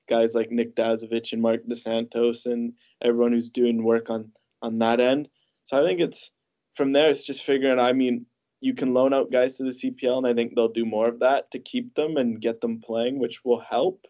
[0.08, 4.32] guys like Nick Dasovic and Marc Dos Santos and everyone who's doing work on
[4.62, 5.28] on that end.
[5.64, 6.30] So I think it's
[6.76, 8.28] from there it's just figuring I mean
[8.62, 11.22] you can loan out guys to the CPL and I think they'll do more of
[11.22, 14.05] that to keep them and get them playing which will help.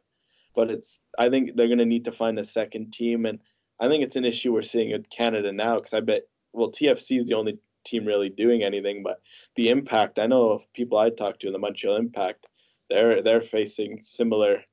[0.58, 3.40] But it's I think they're going to need to find a second team and
[3.80, 7.20] I think it's an issue we're seeing in Canada now cuz I bet well TFC
[7.20, 9.22] is the only team really doing anything but
[9.56, 12.48] the impact I know of people I talked to in the Montreal Impact
[12.90, 14.64] they're they're facing similar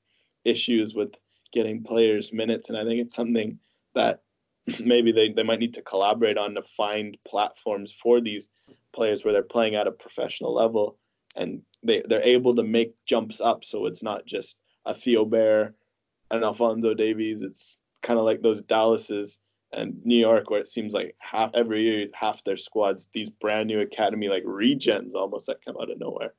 [0.44, 1.14] issues with
[1.52, 3.58] getting players minutes, and I think it's something
[3.94, 4.22] that
[4.84, 8.50] maybe they, they might need to collaborate on to find platforms for these
[8.92, 10.98] players where they're playing at a professional level
[11.36, 14.56] and they, they're able to make jumps up so it's not just
[14.86, 15.74] a Theo Bair
[16.30, 17.42] and Alfonso Davies.
[17.42, 19.38] It's kind of like those Dallases
[19.72, 23.68] and New York where it seems like half every year half their squads these brand
[23.68, 26.32] new academy like regens almost that come out of nowhere.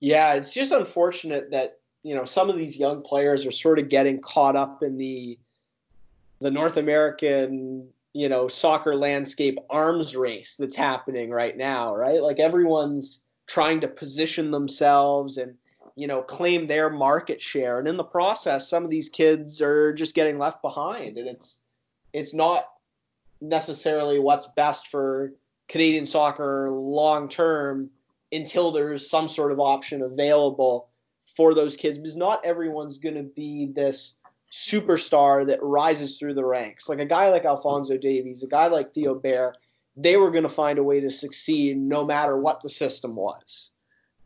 [0.00, 3.88] Yeah, it's just unfortunate that you know some of these young players are sort of
[3.88, 5.38] getting caught up in the
[6.40, 12.20] the North American you know soccer landscape arms race that's happening right now, right?
[12.20, 15.54] Like everyone's trying to position themselves and
[15.96, 19.92] you know claim their market share, and in the process, some of these kids are
[19.92, 21.60] just getting left behind, and it's
[22.12, 22.64] it's not
[23.40, 25.32] necessarily what's best for
[25.68, 27.90] Canadian soccer long term
[28.30, 30.88] until there's some sort of option available
[31.36, 34.14] for those kids because not everyone's going to be this
[34.52, 36.88] superstar that rises through the ranks.
[36.88, 39.54] Like a guy like Alfonso Davies, a guy like Theo Bair,
[39.96, 43.70] they were going to find a way to succeed no matter what the system was.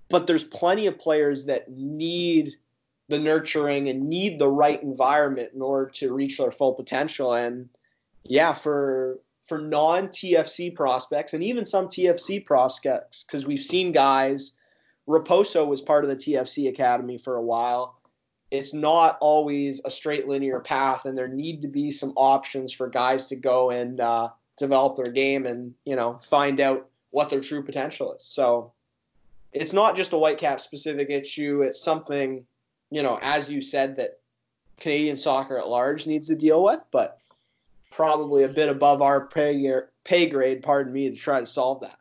[0.09, 2.55] But there's plenty of players that need
[3.09, 7.35] the nurturing and need the right environment in order to reach their full potential.
[7.35, 7.69] And
[8.25, 14.53] yeah, for for non TFC prospects and even some TFC prospects, because we've seen guys.
[15.09, 18.01] Raposo was part of the TFC academy for a while.
[18.51, 22.89] It's not always a straight linear path, and there need to be some options for
[22.89, 27.41] guys to go and uh, develop their game and you know find out what their
[27.41, 28.25] true potential is.
[28.25, 28.73] So
[29.61, 31.63] it's not just a Whitecap specific issue.
[31.63, 32.47] It's something
[32.91, 34.21] you know, as you said, that
[34.79, 37.19] Canadian soccer at large needs to deal with, but
[37.91, 39.73] probably a bit above our pay,
[40.05, 41.99] pay grade, pardon me, to try to solve that.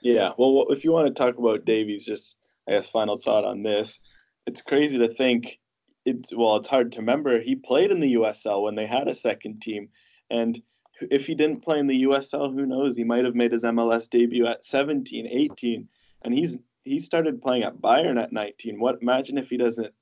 [0.00, 2.36] Yeah, well, if you want to talk about Davies, just
[2.68, 3.98] I guess final thought on this,
[4.46, 5.58] it's crazy to think
[6.04, 9.14] it's well, it's hard to remember he played in the USL when they had a
[9.14, 9.90] second team,
[10.30, 10.60] and
[11.00, 12.96] if he didn't play in the USL, who knows?
[12.96, 15.88] He might have made his MLS debut at 17, 18,
[16.22, 18.80] and he's he started playing at Bayern at 19.
[18.80, 19.92] What imagine if he doesn't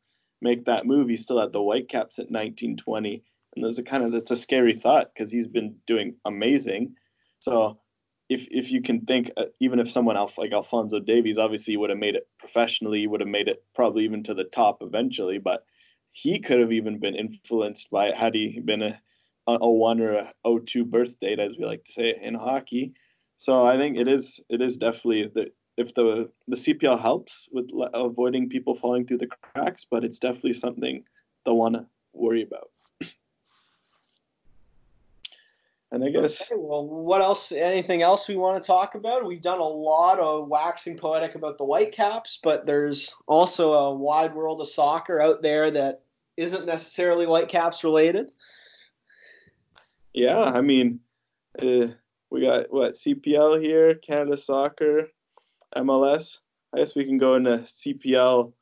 [0.41, 1.09] make that move?
[1.09, 3.23] He's still at the Whitecaps at 19, 20
[3.55, 6.95] and those are kind of that's a scary thought because he's been doing amazing.
[7.39, 7.81] So
[8.29, 11.91] if if you can think, uh, even if someone else like Alfonso Davies, obviously would
[11.91, 15.65] have made it professionally, would have made it probably even to the top eventually, but
[16.13, 19.01] he could have even been influenced by it had he been a
[19.49, 22.93] a one or a 02 birth date, as we like to say in hockey.
[23.37, 25.51] So I think it is it is definitely the
[25.81, 30.53] if the the CPL helps with avoiding people falling through the cracks, but it's definitely
[30.53, 31.03] something
[31.45, 32.71] they'll want to worry about.
[35.93, 36.43] And I guess.
[36.43, 37.51] Okay, well, what else?
[37.51, 39.27] Anything else we want to talk about?
[39.27, 44.33] We've done a lot of waxing poetic about the Whitecaps, but there's also a wide
[44.33, 46.03] world of soccer out there that
[46.37, 48.31] isn't necessarily Whitecaps related.
[50.13, 51.01] Yeah, I mean,
[51.61, 51.89] uh,
[52.31, 55.09] we got what CPL here, Canada Soccer,
[55.77, 56.39] MLS.
[56.75, 58.53] I guess we can go into CPL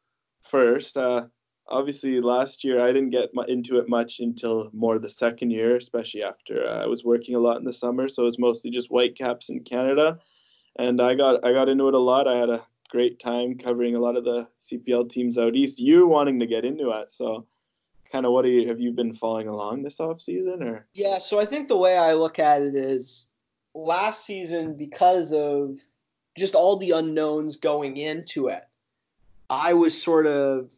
[0.42, 0.96] first.
[0.96, 1.26] Uh,
[1.68, 6.22] obviously last year I didn't get into it much until more the second year, especially
[6.22, 8.09] after uh, I was working a lot in the summer.
[8.09, 10.18] So it was mostly just Whitecaps in Canada,
[10.78, 12.28] and I got I got into it a lot.
[12.28, 15.78] I had a great time covering a lot of the CPL teams out east.
[15.78, 17.46] You wanting to get into it, so
[18.11, 20.86] kind of what you, have you been following along this off season or?
[20.94, 23.28] Yeah, so I think the way I look at it is
[23.74, 25.78] last season because of
[26.39, 28.62] just all the unknowns going into it.
[29.51, 30.72] I was sort of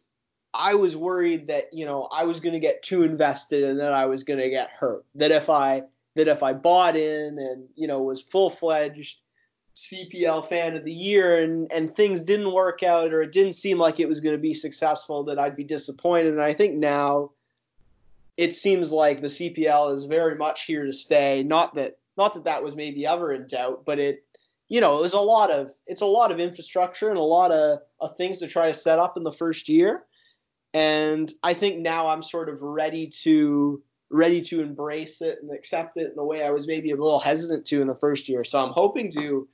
[0.52, 3.92] I was worried that you know I was going to get too invested and that
[3.92, 5.04] I was going to get hurt.
[5.14, 5.84] That if I
[6.16, 9.20] that if I bought in and you know was full fledged
[9.76, 13.78] CPL fan of the year and and things didn't work out or it didn't seem
[13.78, 16.32] like it was going to be successful, that I'd be disappointed.
[16.32, 17.30] And I think now
[18.36, 21.42] it seems like the CPL is very much here to stay.
[21.42, 24.24] Not that not that that was maybe ever in doubt, but it
[24.70, 27.52] you know it was a lot of it's a lot of infrastructure and a lot
[27.52, 30.04] of, of things to try to set up in the first year
[30.72, 35.96] and I think now I'm sort of ready to ready to embrace it and accept
[35.96, 38.42] it in a way I was maybe a little hesitant to in the first year.
[38.44, 39.48] So I'm hoping to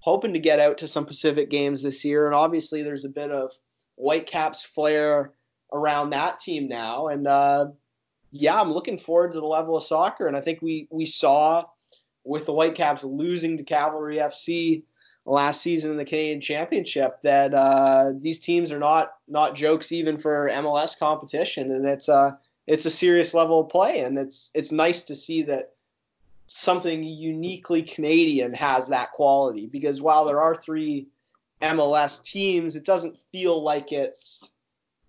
[0.00, 2.26] hoping to get out to some Pacific games this year.
[2.26, 3.52] And obviously there's a bit of
[3.96, 5.32] Whitecaps flair
[5.72, 7.08] around that team now.
[7.08, 7.66] And uh,
[8.30, 10.26] yeah, I'm looking forward to the level of soccer.
[10.26, 11.64] And I think we we saw
[12.26, 14.82] with the Whitecaps losing to Cavalry FC
[15.24, 20.16] last season in the Canadian Championship that uh, these teams are not not jokes even
[20.16, 24.50] for MLS competition, and it's a uh, it's a serious level of play, and it's
[24.54, 25.72] it's nice to see that
[26.46, 29.66] something uniquely Canadian has that quality.
[29.66, 31.08] Because while there are three
[31.60, 34.50] MLS teams, it doesn't feel like it's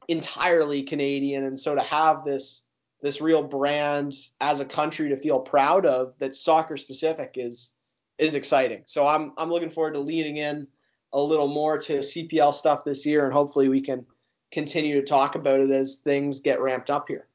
[0.07, 2.63] entirely Canadian, and so to have this
[3.01, 7.73] this real brand as a country to feel proud of that's soccer specific is
[8.17, 8.83] is exciting.
[8.85, 10.67] So I'm I'm looking forward to leaning in
[11.13, 14.05] a little more to CPL stuff this year, and hopefully we can
[14.51, 17.27] continue to talk about it as things get ramped up here.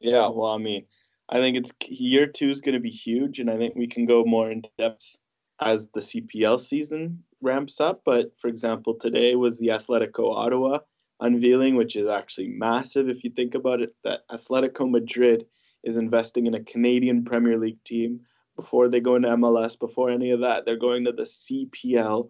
[0.00, 0.84] Yeah, well, I mean,
[1.28, 4.06] I think it's year two is going to be huge, and I think we can
[4.06, 5.16] go more in depth
[5.60, 8.02] as the CPL season ramps up.
[8.04, 10.78] But for example, today was the Atletico Ottawa
[11.22, 13.94] unveiling, which is actually massive if you think about it.
[14.04, 15.46] That Atletico Madrid
[15.84, 18.20] is investing in a Canadian Premier League team
[18.56, 20.66] before they go into MLS, before any of that.
[20.66, 22.28] They're going to the CPL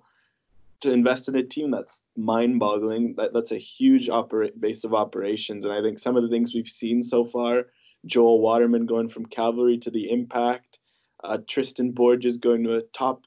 [0.82, 3.14] to invest in a team that's mind-boggling.
[3.16, 6.54] That, that's a huge opera- base of operations, and I think some of the things
[6.54, 7.66] we've seen so far,
[8.06, 10.78] Joel Waterman going from Cavalry to the Impact,
[11.24, 13.24] uh, Tristan Borges going to a top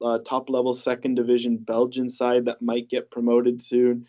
[0.00, 4.06] uh, top level second division Belgian side that might get promoted soon.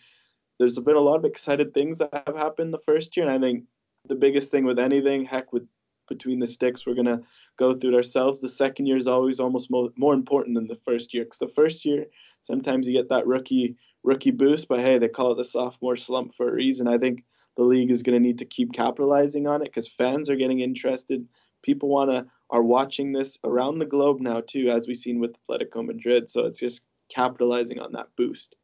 [0.60, 3.40] There's been a lot of excited things that have happened the first year, and I
[3.40, 3.64] think
[4.08, 5.68] the biggest thing with anything, heck, with
[6.08, 7.22] between the sticks, we're gonna
[7.58, 8.42] go through it ourselves.
[8.42, 11.48] The second year is always almost more, more important than the first year because the
[11.48, 12.08] first year
[12.44, 16.34] sometimes you get that rookie rookie boost, but hey, they call it the sophomore slump
[16.34, 16.88] for a reason.
[16.88, 17.24] I think
[17.58, 20.62] the league is going to need to keep capitalizing on it because fans are getting
[20.62, 21.28] interested.
[21.62, 25.36] People want to are watching this around the globe now too, as we've seen with
[25.48, 26.30] Atletico Madrid.
[26.30, 28.56] So it's just capitalizing on that boost.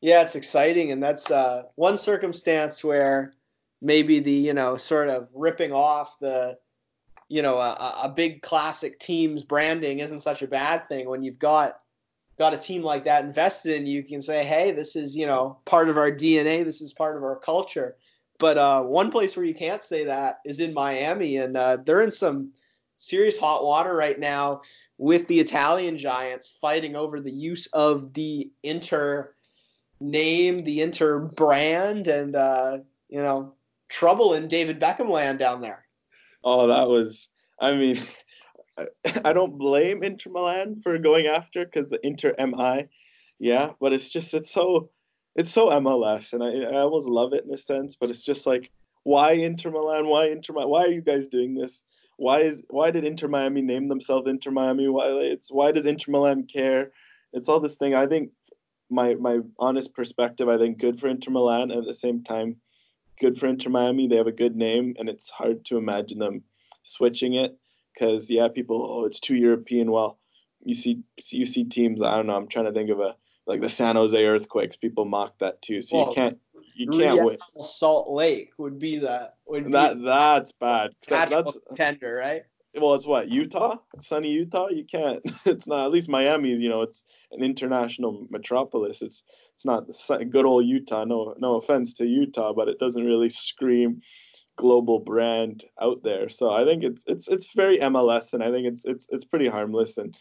[0.00, 3.34] Yeah, it's exciting, and that's uh, one circumstance where
[3.80, 6.58] maybe the you know sort of ripping off the
[7.28, 11.08] you know a, a big classic team's branding isn't such a bad thing.
[11.08, 11.80] When you've got
[12.38, 15.58] got a team like that invested in you can say hey this is you know
[15.64, 17.96] part of our dna this is part of our culture.
[18.38, 22.02] But uh, one place where you can't say that is in miami and uh, they're
[22.02, 22.52] in some
[22.96, 24.62] serious hot water right now
[24.96, 29.34] with the italian giants fighting over the use of the inter
[30.00, 33.54] name the inter brand and uh, you know
[33.88, 35.84] trouble in david beckham land down there
[36.44, 37.28] oh that was
[37.60, 37.98] i mean
[39.24, 42.88] I don't blame Inter Milan for going after because the Inter MI,
[43.38, 44.90] yeah, but it's just it's so
[45.34, 48.46] it's so MLS, and I I almost love it in a sense, but it's just
[48.46, 48.70] like
[49.04, 50.06] why Inter Milan?
[50.06, 50.52] Why Inter?
[50.54, 51.82] Why are you guys doing this?
[52.16, 54.88] Why is why did Inter Miami name themselves Inter Miami?
[54.88, 56.92] Why it's why does Inter Milan care?
[57.32, 57.94] It's all this thing.
[57.94, 58.30] I think
[58.90, 62.56] my my honest perspective, I think good for Inter Milan, and at the same time,
[63.20, 64.08] good for Inter Miami.
[64.08, 66.42] They have a good name, and it's hard to imagine them
[66.82, 67.58] switching it
[67.92, 69.90] because yeah, people oh it's too European.
[69.90, 70.18] Well,
[70.64, 72.02] you see you see teams.
[72.02, 72.36] I don't know.
[72.36, 73.16] I'm trying to think of a
[73.46, 74.76] like the San Jose Earthquakes.
[74.76, 75.82] People mock that too.
[75.82, 76.38] So well, you can't
[76.74, 77.38] you can't win.
[77.62, 79.36] Salt Lake would be that.
[79.46, 80.94] Would that be that's bad.
[81.08, 82.44] That's tender, right?
[82.80, 84.68] Well, it's what Utah, sunny Utah.
[84.68, 85.22] You can't.
[85.46, 85.86] It's not.
[85.86, 86.50] At least Miami.
[86.50, 87.02] You know, it's
[87.32, 89.02] an international metropolis.
[89.02, 89.22] It's
[89.54, 89.86] it's not
[90.30, 91.04] good old Utah.
[91.04, 94.02] No no offense to Utah, but it doesn't really scream
[94.58, 96.28] global brand out there.
[96.28, 99.48] So I think it's it's it's very MLS, and I think it's it's it's pretty
[99.48, 99.96] harmless.
[99.96, 100.16] And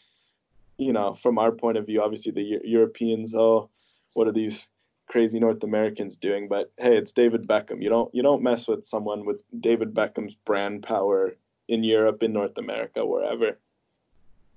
[0.77, 3.69] you know, from our point of view, obviously the Europeans, oh,
[4.13, 4.67] what are these
[5.07, 6.47] crazy North Americans doing?
[6.47, 7.81] But hey, it's David Beckham.
[7.81, 11.35] You don't you don't mess with someone with David Beckham's brand power
[11.67, 13.57] in Europe, in North America, wherever.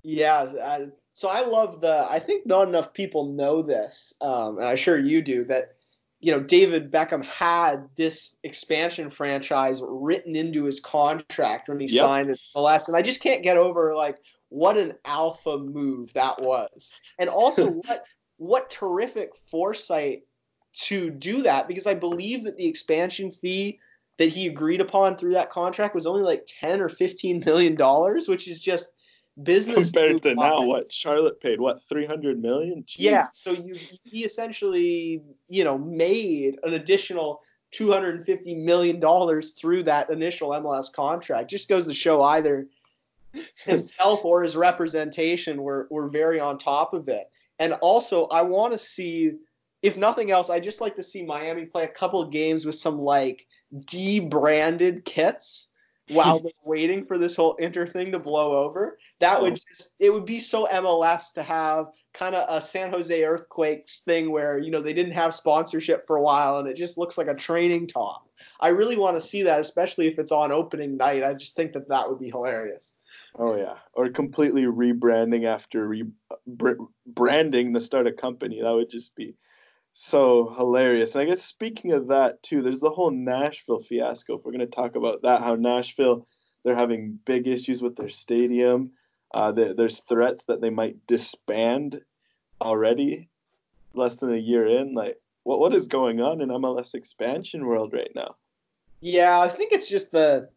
[0.02, 0.50] Yeah.
[0.62, 2.06] I, so I love the.
[2.08, 5.74] I think not enough people know this, um, and I'm sure you do that
[6.20, 12.04] you know, David Beckham had this expansion franchise written into his contract when he yep.
[12.04, 14.18] signed it MLS, and I just can't get over like
[14.50, 18.04] what an alpha move that was, and also what
[18.36, 20.22] what terrific foresight
[20.72, 23.80] to do that because I believe that the expansion fee
[24.20, 28.28] that he agreed upon through that contract was only like 10 or 15 million dollars,
[28.28, 28.90] which is just
[29.42, 32.82] business compared to now what charlotte paid what 300 million?
[32.82, 32.96] Jeez.
[32.98, 33.74] yeah so you
[34.04, 37.40] he essentially you know made an additional
[37.70, 41.48] 250 million dollars through that initial mls contract.
[41.48, 42.66] Just goes to show either
[43.64, 47.30] himself or his representation were, were very on top of it.
[47.58, 49.32] And also i want to see
[49.82, 52.74] if nothing else i just like to see miami play a couple of games with
[52.74, 53.46] some like
[53.86, 55.68] debranded kits
[56.10, 58.98] while they're waiting for this whole inter thing to blow over.
[59.20, 59.42] That oh.
[59.42, 64.00] would just it would be so MLS to have kind of a San Jose Earthquakes
[64.00, 67.16] thing where you know they didn't have sponsorship for a while and it just looks
[67.16, 68.26] like a training top.
[68.58, 71.22] I really want to see that, especially if it's on opening night.
[71.22, 72.94] I just think that that would be hilarious.
[73.38, 76.74] Oh yeah, or completely rebranding after re- uh,
[77.06, 78.62] branding the start a company.
[78.62, 79.36] That would just be
[79.92, 81.14] so hilarious.
[81.14, 84.38] And I guess speaking of that too, there's the whole Nashville fiasco.
[84.38, 86.26] If we're going to talk about that, how Nashville
[86.62, 88.92] they're having big issues with their stadium.
[89.32, 92.00] Uh, there's threats that they might disband
[92.60, 93.28] already,
[93.94, 94.94] less than a year in.
[94.94, 98.36] Like, what what is going on in MLS expansion world right now?
[99.00, 100.50] Yeah, I think it's just the,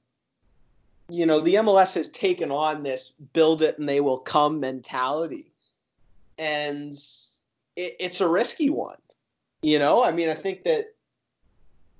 [1.07, 5.53] you know, the MLS has taken on this build it and they will come mentality,
[6.37, 6.93] and
[7.75, 8.97] it, it's a risky one.
[9.63, 10.93] You know, I mean, I think that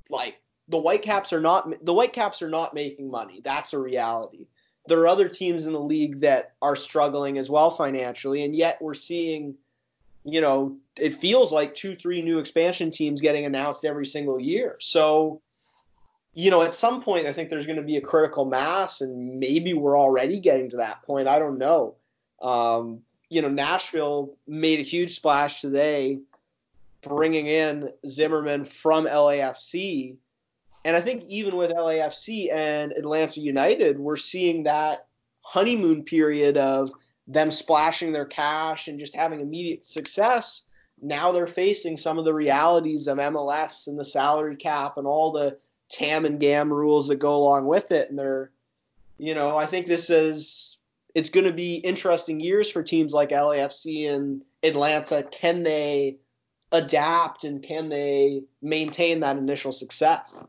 [0.10, 3.42] like the Whitecaps are not the Whitecaps are not making money.
[3.44, 4.48] That's a reality.
[4.88, 8.82] There are other teams in the league that are struggling as well financially, and yet
[8.82, 9.56] we're seeing,
[10.26, 14.76] you know, it feels like two, three new expansion teams getting announced every single year.
[14.82, 15.42] So,
[16.34, 19.40] you know, at some point, I think there's going to be a critical mass, and
[19.40, 21.30] maybe we're already getting to that point.
[21.30, 21.96] I don't know.
[22.42, 26.20] Um, you know, Nashville made a huge splash today
[27.04, 30.16] bringing in Zimmerman from LAFC.
[30.86, 35.06] And I think even with LAFC and Atlanta United, we're seeing that
[35.42, 36.92] honeymoon period of
[37.28, 40.64] them splashing their cash and just having immediate success.
[41.02, 45.32] Now they're facing some of the realities of MLS and the salary cap and all
[45.32, 45.58] the
[45.90, 48.10] TAM and GAM rules that go along with it.
[48.10, 48.52] And they're,
[49.18, 50.78] you know, I think this is,
[51.14, 55.24] it's going to be interesting years for teams like LAFC and Atlanta.
[55.24, 56.18] Can they
[56.74, 60.44] adapt and can they maintain that initial success?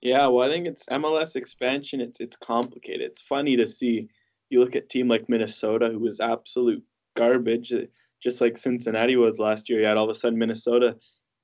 [0.00, 2.00] Yeah, well, I think it's MLS expansion.
[2.00, 3.02] It's it's complicated.
[3.02, 4.08] It's funny to see
[4.50, 6.82] you look at team like Minnesota, who was absolute
[7.14, 7.82] garbage, uh,
[8.20, 9.82] just like Cincinnati was last year.
[9.82, 10.96] Yet all of a sudden Minnesota,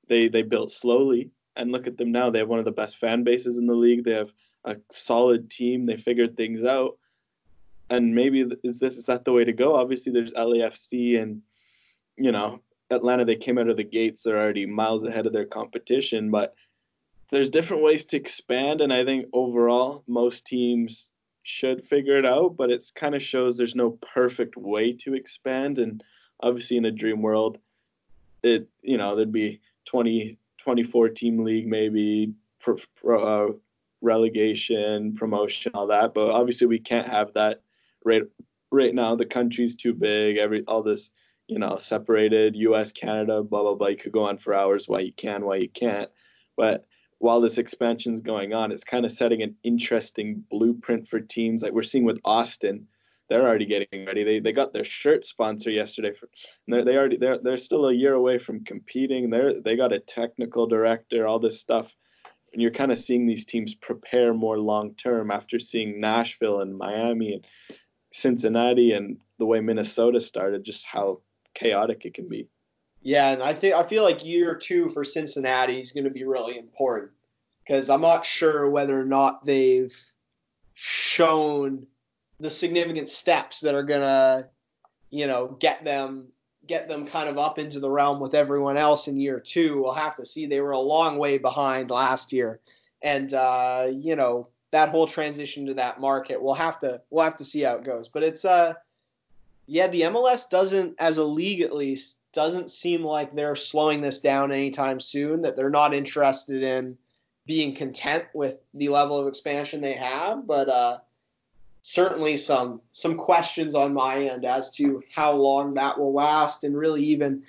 [0.08, 2.30] they they built slowly, and look at them now.
[2.30, 4.02] They have one of the best fan bases in the league.
[4.02, 4.32] They have
[4.64, 5.86] a solid team.
[5.86, 6.98] They figured things out,
[7.90, 9.76] and maybe is this is that the way to go?
[9.76, 11.42] Obviously, there's LAFC and
[12.16, 12.60] you know
[12.90, 13.24] Atlanta.
[13.24, 14.22] They came out of the gates.
[14.22, 16.54] They're already miles ahead of their competition, but
[17.30, 21.12] there's different ways to expand, and I think overall most teams
[21.42, 22.56] should figure it out.
[22.56, 26.02] But it kind of shows there's no perfect way to expand, and
[26.40, 27.58] obviously in a dream world,
[28.42, 33.52] it you know there'd be 20 24 team league maybe pro, pro, uh,
[34.00, 37.62] relegation promotion all that but obviously we can't have that
[38.04, 38.22] right
[38.70, 41.10] right now the country's too big every all this
[41.48, 45.00] you know separated us canada blah blah blah you could go on for hours why
[45.00, 46.10] you can why you can't
[46.56, 46.86] but
[47.18, 51.62] while this expansion is going on it's kind of setting an interesting blueprint for teams
[51.62, 52.86] like we're seeing with austin
[53.28, 54.24] they're already getting ready.
[54.24, 56.12] They they got their shirt sponsor yesterday.
[56.12, 56.28] For,
[56.66, 59.30] they they already they're they're still a year away from competing.
[59.30, 61.94] They're they got a technical director, all this stuff,
[62.52, 66.76] and you're kind of seeing these teams prepare more long term after seeing Nashville and
[66.76, 67.46] Miami and
[68.12, 71.20] Cincinnati and the way Minnesota started, just how
[71.58, 72.48] chaotic it can be.
[73.02, 76.24] Yeah, and I think I feel like year two for Cincinnati is going to be
[76.24, 77.12] really important
[77.64, 79.96] because I'm not sure whether or not they've
[80.74, 81.86] shown
[82.40, 84.48] the significant steps that are gonna,
[85.10, 86.28] you know, get them
[86.66, 89.80] get them kind of up into the realm with everyone else in year two.
[89.80, 90.46] We'll have to see.
[90.46, 92.60] They were a long way behind last year,
[93.02, 96.42] and uh, you know that whole transition to that market.
[96.42, 98.08] We'll have to we'll have to see how it goes.
[98.08, 98.74] But it's uh,
[99.68, 104.20] yeah, the MLS doesn't, as a league at least, doesn't seem like they're slowing this
[104.20, 105.42] down anytime soon.
[105.42, 106.96] That they're not interested in
[107.46, 110.98] being content with the level of expansion they have, but uh,
[111.82, 116.76] certainly some some questions on my end as to how long that will last and
[116.76, 117.42] really even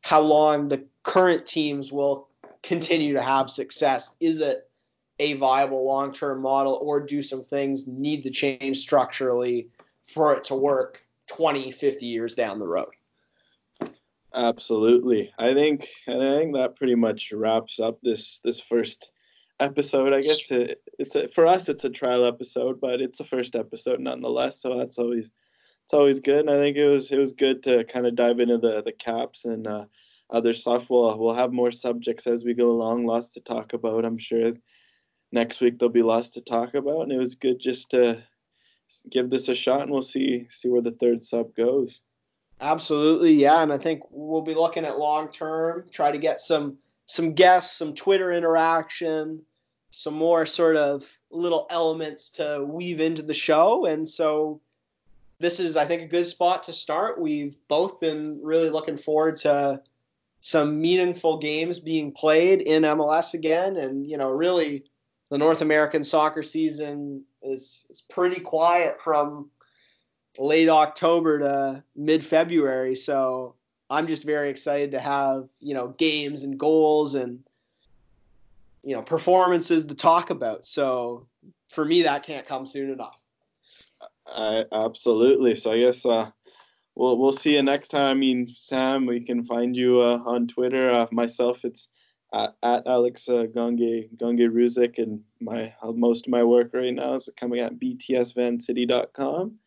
[0.00, 2.28] how long the current teams will
[2.62, 4.14] continue to have success.
[4.18, 4.68] Is it
[5.18, 9.68] a viable long-term model or do some things need to change structurally
[10.02, 12.88] for it to work 20, 50 years down the road?
[14.34, 15.32] Absolutely.
[15.38, 19.10] I think and I think that pretty much wraps up this this first
[19.60, 20.12] episode.
[20.12, 23.56] I guess it, it's a, for us it's a trial episode, but it's a first
[23.56, 24.60] episode nonetheless.
[24.60, 25.30] So that's always
[25.84, 26.40] it's always good.
[26.40, 28.92] And I think it was it was good to kind of dive into the the
[28.92, 29.84] caps and uh,
[30.30, 30.90] other stuff.
[30.90, 33.06] We'll we'll have more subjects as we go along.
[33.06, 34.04] Lots to talk about.
[34.04, 34.52] I'm sure
[35.32, 37.02] next week there'll be lots to talk about.
[37.02, 38.22] And it was good just to
[39.10, 42.00] give this a shot, and we'll see see where the third sub goes.
[42.60, 43.62] Absolutely, yeah.
[43.62, 45.84] And I think we'll be looking at long term.
[45.90, 49.42] Try to get some some guests, some Twitter interaction,
[49.90, 53.86] some more sort of little elements to weave into the show.
[53.86, 54.60] And so
[55.38, 57.20] this is, I think, a good spot to start.
[57.20, 59.80] We've both been really looking forward to
[60.40, 63.76] some meaningful games being played in MLS again.
[63.76, 64.84] And, you know, really
[65.30, 69.50] the North American soccer season is pretty quiet from
[70.38, 72.94] late October to mid February.
[72.94, 73.54] So
[73.90, 77.40] I'm just very excited to have you know games and goals and
[78.82, 80.66] you know performances to talk about.
[80.66, 81.26] So
[81.68, 83.22] for me, that can't come soon enough.
[84.26, 85.54] Uh, absolutely.
[85.54, 86.30] So I guess uh,
[86.94, 88.06] we'll we'll see you next time.
[88.06, 90.90] I mean, Sam, we can find you uh, on Twitter.
[90.90, 91.88] Uh, myself, it's
[92.32, 97.14] at, at Alex uh, Gange Gange Ruzik, and my most of my work right now
[97.14, 99.58] is coming at btsvancity.com.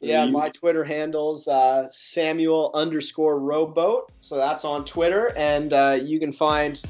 [0.00, 0.32] Yeah, you.
[0.32, 4.12] my Twitter handle's uh, Samuel underscore rowboat.
[4.20, 5.32] So that's on Twitter.
[5.36, 6.82] And uh, you can find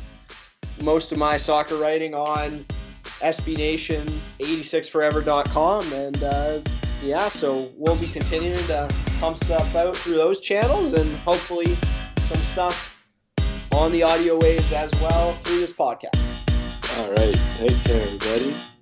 [0.82, 2.64] most of my soccer writing on
[3.04, 5.92] SBNation86forever.com.
[5.92, 6.60] And uh,
[7.02, 8.88] yeah, so we'll be continuing to
[9.18, 11.74] pump stuff out through those channels and hopefully
[12.18, 12.85] some stuff
[13.76, 16.16] on the audio waves as well through this podcast.
[16.98, 17.38] All right.
[17.58, 18.75] Take care, everybody.